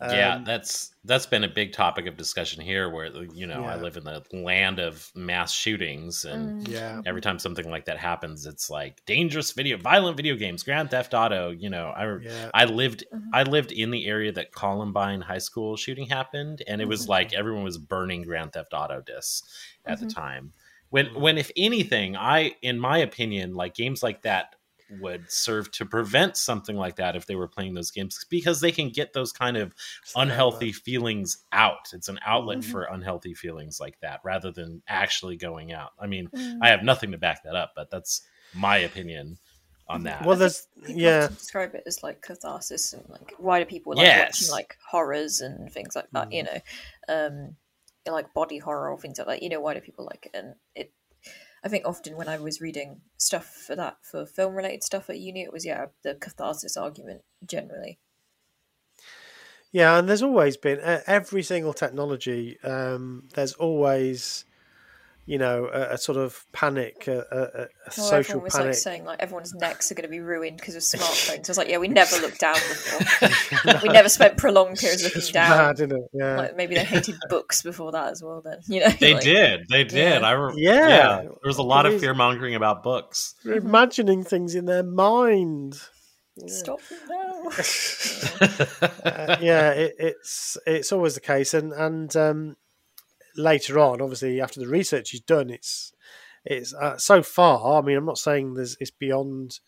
[0.00, 3.74] yeah Um, that's that's been a big topic of discussion here where you know i
[3.74, 6.68] live in the land of mass shootings and Mm.
[6.68, 10.90] yeah, every time something like that happens it's like dangerous video violent video games grand
[10.92, 13.32] theft auto you know i yeah, i lived Mhm.
[13.32, 17.08] i lived in the area that columbine high school shooting happened and it was Mhm.
[17.08, 19.42] like everyone was burning grand theft auto discs
[19.84, 20.00] at Mhm.
[20.00, 20.52] the time
[20.90, 21.20] when Mhm.
[21.20, 24.54] when if anything i in my opinion like games like that
[24.90, 28.72] would serve to prevent something like that if they were playing those games because they
[28.72, 29.74] can get those kind of
[30.16, 31.90] unhealthy feelings out.
[31.92, 32.64] It's an outlet Mhm.
[32.70, 35.90] for unhealthy feelings like that rather than actually going out.
[35.98, 36.60] I mean, Mm.
[36.62, 38.22] I have nothing to back that up, but that's
[38.54, 39.36] my opinion
[39.88, 40.24] on that.
[40.24, 44.06] Well, I there's yeah, describe it as like catharsis and like why do people like
[44.06, 44.40] Yes.
[44.40, 46.32] watching like horrors and things like that?
[46.32, 46.60] You know,
[47.08, 47.56] um,
[48.12, 49.42] like body horror or things like that.
[49.42, 50.36] You know, why do people like it?
[50.36, 50.92] And it,
[51.64, 55.18] I think often when I was reading stuff for that for film related stuff at
[55.18, 57.98] uni, it was yeah the catharsis argument generally.
[59.70, 62.58] Yeah, and there's always been every single technology.
[62.62, 64.46] Um, there's always,
[65.28, 68.66] you know, a, a sort of panic, a, a, a Well, social everyone was panic.
[68.68, 71.48] like saying like everyone's necks are going to be ruined because of smartphones.
[71.48, 73.80] I was like, yeah, we never looked down before.
[73.82, 75.50] we never spent prolonged periods looking it's down.
[75.50, 76.02] mad, isn't it?
[76.14, 78.40] Yeah, Like maybe they hated books before that as well.
[78.42, 79.66] Then you know They like- did.
[79.68, 80.22] They did.
[80.22, 80.26] Yeah.
[80.26, 80.88] I re- Yeah.
[80.88, 81.16] yeah.
[81.22, 83.34] There was a lot It of fear mongering about books.
[83.44, 85.78] They're imagining things in their mind.
[86.46, 87.50] Stop now.
[89.04, 92.56] uh, yeah, it, it's it's always the case, and and um,
[93.38, 95.92] later on, obviously after the research is done, it's
[96.44, 97.78] it's uh, so far.
[97.78, 99.60] I mean, I'm not saying there's it's beyond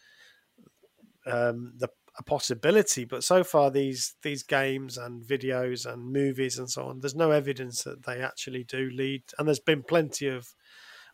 [1.27, 6.69] um, the a possibility, but so far these these games and videos and movies and
[6.69, 10.49] so on, there's no evidence that they actually do lead, and there's been plenty of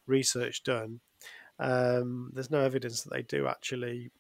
[0.07, 1.01] research done.
[1.59, 4.11] Um, there's no evidence that they do actually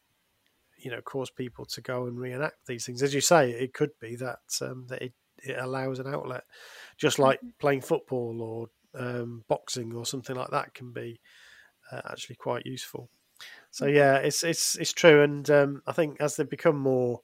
[0.78, 3.90] you know cause people to go and reenact these things as you say it could
[3.98, 5.12] be that um, that it,
[5.42, 6.44] it allows an outlet.
[6.96, 8.68] Just like playing football or
[8.98, 11.20] um, boxing or something like that can be
[11.92, 13.10] uh, actually quite useful.
[13.70, 15.22] So yeah it's it's it's true.
[15.22, 17.20] And um, i think as they become more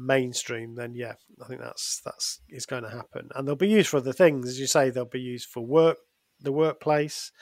[0.00, 3.28] mainstream then yeah i think that's that's is going to happen.
[3.34, 4.48] And they'll be used for other things.
[4.48, 5.98] As you say they'll be used for work
[6.40, 7.32] the workplace.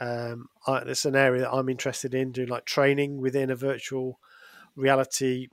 [0.00, 4.18] Um, I, it's an area that i'm interested in doing like training within a virtual
[4.74, 5.48] reality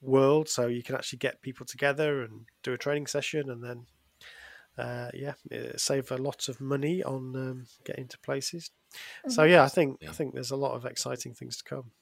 [0.00, 3.86] world so you can actually get people together and do a training session and then
[4.78, 5.34] uh, yeah
[5.76, 8.70] save a lot of money on um, getting to places
[9.28, 11.92] so yeah i think i think there's a lot of exciting things to come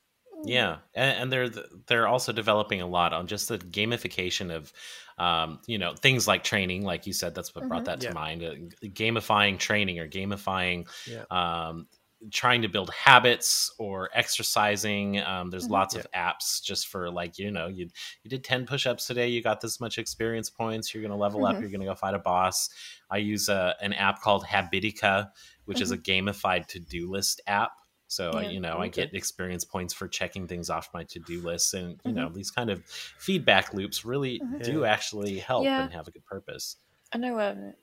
[0.46, 1.48] Yeah, and, and they're
[1.86, 4.72] they're also developing a lot on just the gamification of,
[5.16, 6.82] um, you know, things like training.
[6.84, 8.12] Like you said, that's what brought that to Yeah.
[8.12, 8.42] mind.
[8.42, 8.54] Uh,
[8.88, 11.26] gamifying training or gamifying, Yeah.
[11.30, 11.88] um,
[12.30, 15.20] trying to build habits or exercising.
[15.20, 15.70] Um, there's Mhm.
[15.70, 17.88] lots of apps just for like you know you
[18.22, 19.28] you did ten push-ups today.
[19.28, 20.94] You got this much experience points.
[20.94, 21.56] You're gonna level up.
[21.56, 21.60] Mhm.
[21.60, 22.68] You're gonna go fight a boss.
[23.10, 25.30] I use a, an app called Habitica,
[25.64, 27.72] which is a gamified to-do list app.
[28.06, 29.02] So Yeah, you know, I okay.
[29.02, 32.70] get experience points for checking things off my to-do list, and you know, these kind
[32.70, 34.62] of feedback loops really Mhm.
[34.62, 35.80] do actually help Yeah.
[35.80, 36.76] and have a good purpose.
[37.12, 37.74] I know, um,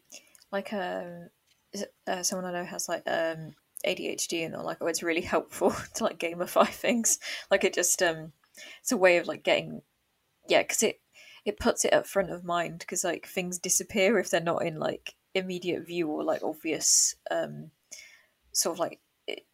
[0.51, 1.29] like um,
[2.07, 3.55] uh, someone I know has like um
[3.85, 7.19] ADHD, and they're like, oh, it's really helpful to like gamify things.
[7.49, 8.33] Like it just um,
[8.81, 9.81] it's a way of like getting,
[10.47, 11.01] yeah, because it
[11.45, 14.77] it puts it at front of mind because like things disappear if they're not in
[14.77, 17.71] like immediate view or like obvious um,
[18.51, 19.45] sort of like it,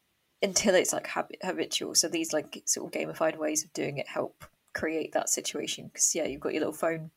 [0.42, 1.96] until it's like habit habitual.
[1.96, 6.14] So these like sort of gamified ways of doing it help create that situation because
[6.14, 7.12] yeah, you've got your little phone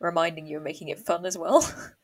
[0.00, 1.68] reminding you and making it fun as well.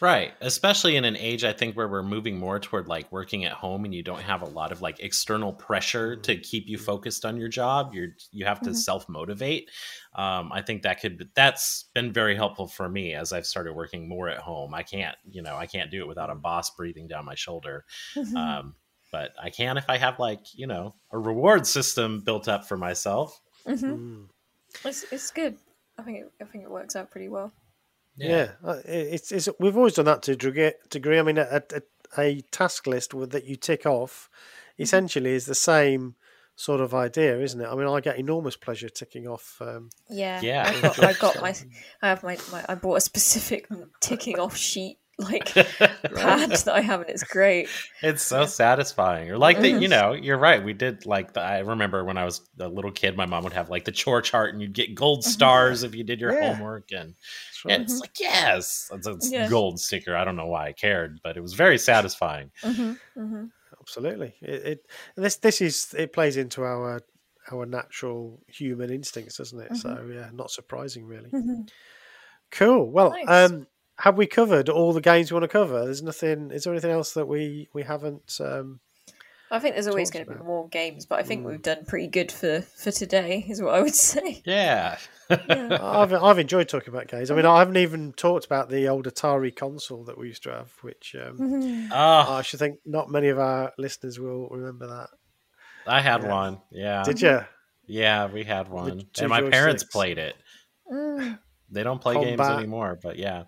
[0.00, 0.32] Right.
[0.40, 3.84] Especially in an age, I think, where we're moving more toward like working at home
[3.84, 7.36] and you don't have a lot of like external pressure to keep you focused on
[7.36, 7.94] your job.
[7.94, 8.76] You're, you have to Mhm.
[8.76, 9.70] self motivate.
[10.14, 14.08] Um, I think that could, that's been very helpful for me as I've started working
[14.08, 14.74] more at home.
[14.74, 17.84] I can't, you know, I can't do it without a boss breathing down my shoulder.
[18.16, 18.34] Mhm.
[18.36, 18.74] Um,
[19.12, 22.76] but I can if I have like, you know, a reward system built up for
[22.76, 23.40] myself.
[23.64, 23.80] Mhm.
[23.98, 24.28] Mm.
[24.84, 25.56] It's it's good.
[25.96, 27.52] I think it, I think it works out pretty well.
[28.16, 30.72] Yeah, uh, it- it's, it's we've always done that to a degree.
[30.90, 31.18] degree.
[31.18, 31.82] I mean, a, a,
[32.20, 34.30] a task list that you tick off
[34.78, 36.14] essentially is the same
[36.56, 37.66] sort of idea, isn't it?
[37.66, 39.56] I mean, I get enormous pleasure ticking off.
[39.60, 40.70] Um, Yeah, Yeah.
[40.72, 41.54] I got, I got my,
[42.02, 43.66] I have my, my, I bought a specific
[44.00, 45.54] ticking off sheet like
[46.14, 47.76] pad that I have, and it's great.
[48.02, 49.30] It's so satisfying.
[49.30, 49.88] Or like that, you Mhm.
[49.88, 50.62] know, you're right.
[50.62, 53.54] We did like the, I remember when I was a little kid, my mom would
[53.54, 55.30] have like the chore chart and you'd get gold Mhm.
[55.30, 56.38] stars if you did your Yeah.
[56.40, 56.92] homework.
[56.92, 57.14] And
[57.48, 57.80] that's right.
[57.80, 59.48] it's like, yes, it's a Yeah.
[59.48, 60.14] gold sticker.
[60.16, 62.50] I don't know why I cared, but it was very satisfying.
[62.62, 63.44] hmm hmm
[63.80, 64.34] Absolutely.
[64.40, 64.86] It, it
[65.16, 67.00] this this is it plays into our
[67.52, 69.76] our natural human instincts, doesn't it?
[69.76, 71.30] So yeah, not surprising really.
[71.30, 71.62] hmm
[72.50, 72.90] Cool.
[72.90, 73.28] Well, Nice.
[73.28, 73.66] um,
[73.98, 75.84] have we covered all the games we want to cover?
[75.84, 76.50] There's nothing.
[76.50, 78.38] Is there anything else that we we haven't?
[78.40, 78.80] Um,
[79.50, 81.50] I think there's always going to be more games, but I think Mm.
[81.50, 83.44] we've done pretty good for for today.
[83.48, 84.42] Is what I would say.
[84.44, 84.98] Yeah.
[85.30, 85.78] Yeah.
[85.80, 87.30] I've I've enjoyed talking about games.
[87.30, 90.50] I mean, I haven't even talked about the old Atari console that we used to
[90.50, 95.08] have, which um, oh, I should think not many of our listeners will remember that.
[95.86, 96.28] I had Yeah.
[96.30, 96.60] one.
[96.70, 97.02] Yeah.
[97.04, 97.40] Did you?
[97.86, 99.06] Yeah, we had one.
[99.20, 99.90] And my parents joysticks.
[99.92, 100.34] played it.
[100.90, 101.38] Mm.
[101.70, 103.44] They don't play games anymore, but yeah.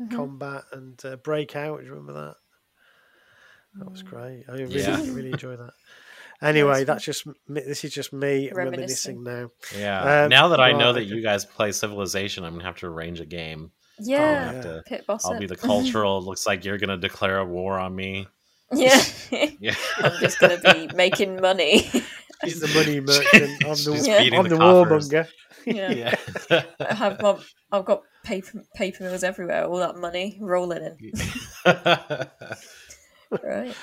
[0.00, 0.14] Mhm.
[0.14, 1.80] Combat and uh, Breakout.
[1.80, 2.34] Do you remember that?
[3.74, 4.44] That was great.
[4.48, 4.96] I really, Yeah.
[5.12, 5.72] really enjoy that.
[6.40, 7.34] Anyway, that's just me,
[7.66, 9.24] this is just me Reminiscing.
[9.24, 9.50] reminiscing now.
[9.76, 10.22] Yeah.
[10.22, 12.76] Um, now that I know right, that you guys play Civilization, I'm going to have
[12.76, 13.72] to arrange a game.
[13.98, 14.46] Yeah.
[14.46, 15.24] I'll have to Pit boss.
[15.24, 15.40] I'll it.
[15.40, 16.22] be the cultural.
[16.22, 18.28] looks like you're gonna declare a war on me.
[18.72, 19.02] yeah.
[19.58, 21.90] Yeah, I'm just going to be making money.
[22.44, 23.64] He's the money merchant.
[23.64, 24.18] I'm the, Yeah.
[24.18, 25.26] feeding I'm the the warmonger.
[25.66, 25.90] yeah.
[25.90, 26.62] yeah.
[26.88, 27.36] I have my,
[27.72, 29.64] I've got paper paper mills everywhere.
[29.64, 31.12] All that money rolling in.
[33.42, 33.74] Right.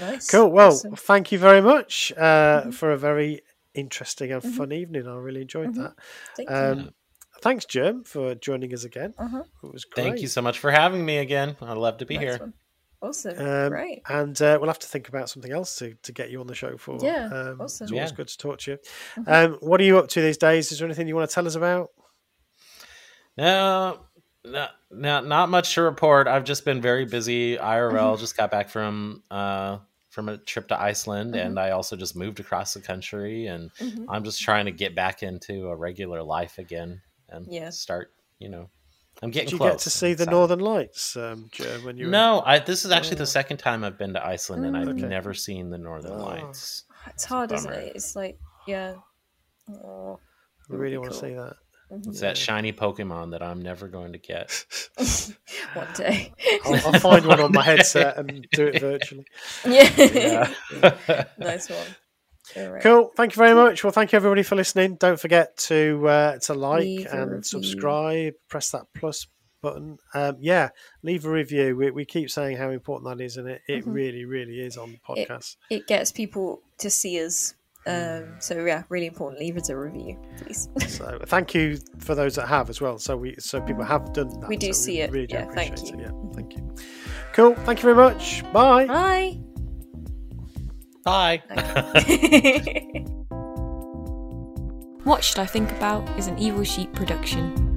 [0.00, 0.30] Nice.
[0.30, 0.48] Cool.
[0.50, 0.96] Well, Awesome.
[0.96, 2.74] thank you very much uh, Mhm.
[2.74, 3.42] for a very
[3.74, 4.56] interesting and Mhm.
[4.56, 5.06] fun evening.
[5.06, 5.82] I really enjoyed Mhm.
[5.82, 5.92] that.
[6.36, 6.56] Thank you.
[6.56, 6.94] Um,
[7.42, 9.12] Thanks, Jim, for joining us again.
[9.18, 9.42] Uh-huh.
[9.64, 10.04] It was great.
[10.04, 11.56] Thank you so much for having me again.
[11.60, 12.38] I'd love to be Nice here.
[12.38, 12.54] one.
[13.02, 13.38] Awesome.
[13.38, 14.00] Um, Great.
[14.08, 16.54] And uh, we'll have to think about something else to, to get you on the
[16.54, 16.96] show for.
[17.02, 17.84] Yeah, um, awesome.
[17.84, 18.16] It's always Yeah.
[18.16, 18.78] good to talk to you.
[19.16, 19.28] Mhm.
[19.28, 20.72] Um, what are you up to these days?
[20.72, 21.90] Is there anything you want to tell us about?
[23.36, 24.00] No,
[24.44, 26.26] not, not not much to report.
[26.28, 27.56] I've just been very busy.
[27.56, 29.78] IRL just got back from uh
[30.10, 31.44] from a trip to Iceland, Mhm.
[31.46, 34.06] and I also just moved across the country, and Mhm.
[34.08, 37.70] I'm just trying to get back into a regular life again and Yeah.
[37.70, 38.12] start.
[38.38, 38.70] You know,
[39.22, 39.72] I'm getting Did you close.
[39.72, 40.26] get to see the.
[40.26, 42.10] Northern Lights, um, Germ, when you were...
[42.12, 43.18] No, I, this is actually Oh.
[43.20, 44.98] the second time I've been to Iceland, and I've Mm.
[44.98, 45.08] Okay.
[45.08, 46.24] never seen the Northern Oh.
[46.26, 46.84] Lights.
[47.08, 47.96] It's hard, isn't it?
[47.96, 48.94] It's like, yeah.
[49.68, 51.28] Oh, I really Really want to cool.
[51.28, 51.56] see that.
[52.00, 52.08] Mhm.
[52.08, 54.64] It's that shiny Pokemon that I'm never going to get.
[55.74, 56.32] One day.
[56.64, 59.26] I'll, I'll find one on my headset and do it virtually.
[59.66, 60.52] yeah.
[60.82, 61.24] Yeah.
[61.38, 61.78] nice one.
[62.56, 62.82] All right.
[62.82, 63.10] Cool.
[63.16, 63.82] Thank you very much.
[63.82, 64.96] Well, thank you everybody for listening.
[64.96, 68.34] Don't forget to uh, to like Leave and subscribe.
[68.48, 69.26] Press that plus
[69.62, 69.98] button.
[70.12, 70.68] Um, yeah,
[71.02, 71.74] leave a review.
[71.74, 73.94] We, we keep saying how important that is, and it, it Mhm.
[73.94, 75.56] really, really is on the podcast.
[75.70, 77.54] It gets people to see us.
[77.86, 79.40] Um, so yeah, really important.
[79.40, 80.68] Leave us a review, please.
[80.88, 82.98] So thank you for those that have as well.
[82.98, 84.48] So we so people have done that.
[84.48, 85.10] We do so see it.
[85.10, 86.04] Really do Yeah, thank appreciate you.
[86.06, 86.12] it.
[86.12, 86.74] Yeah, thank you.
[87.34, 87.54] Cool.
[87.56, 88.42] Thank you very much.
[88.52, 88.86] Bye.
[88.86, 89.38] Bye.
[91.04, 91.42] Bye.
[95.04, 97.73] what Should I Think About is an Evil Sheep production.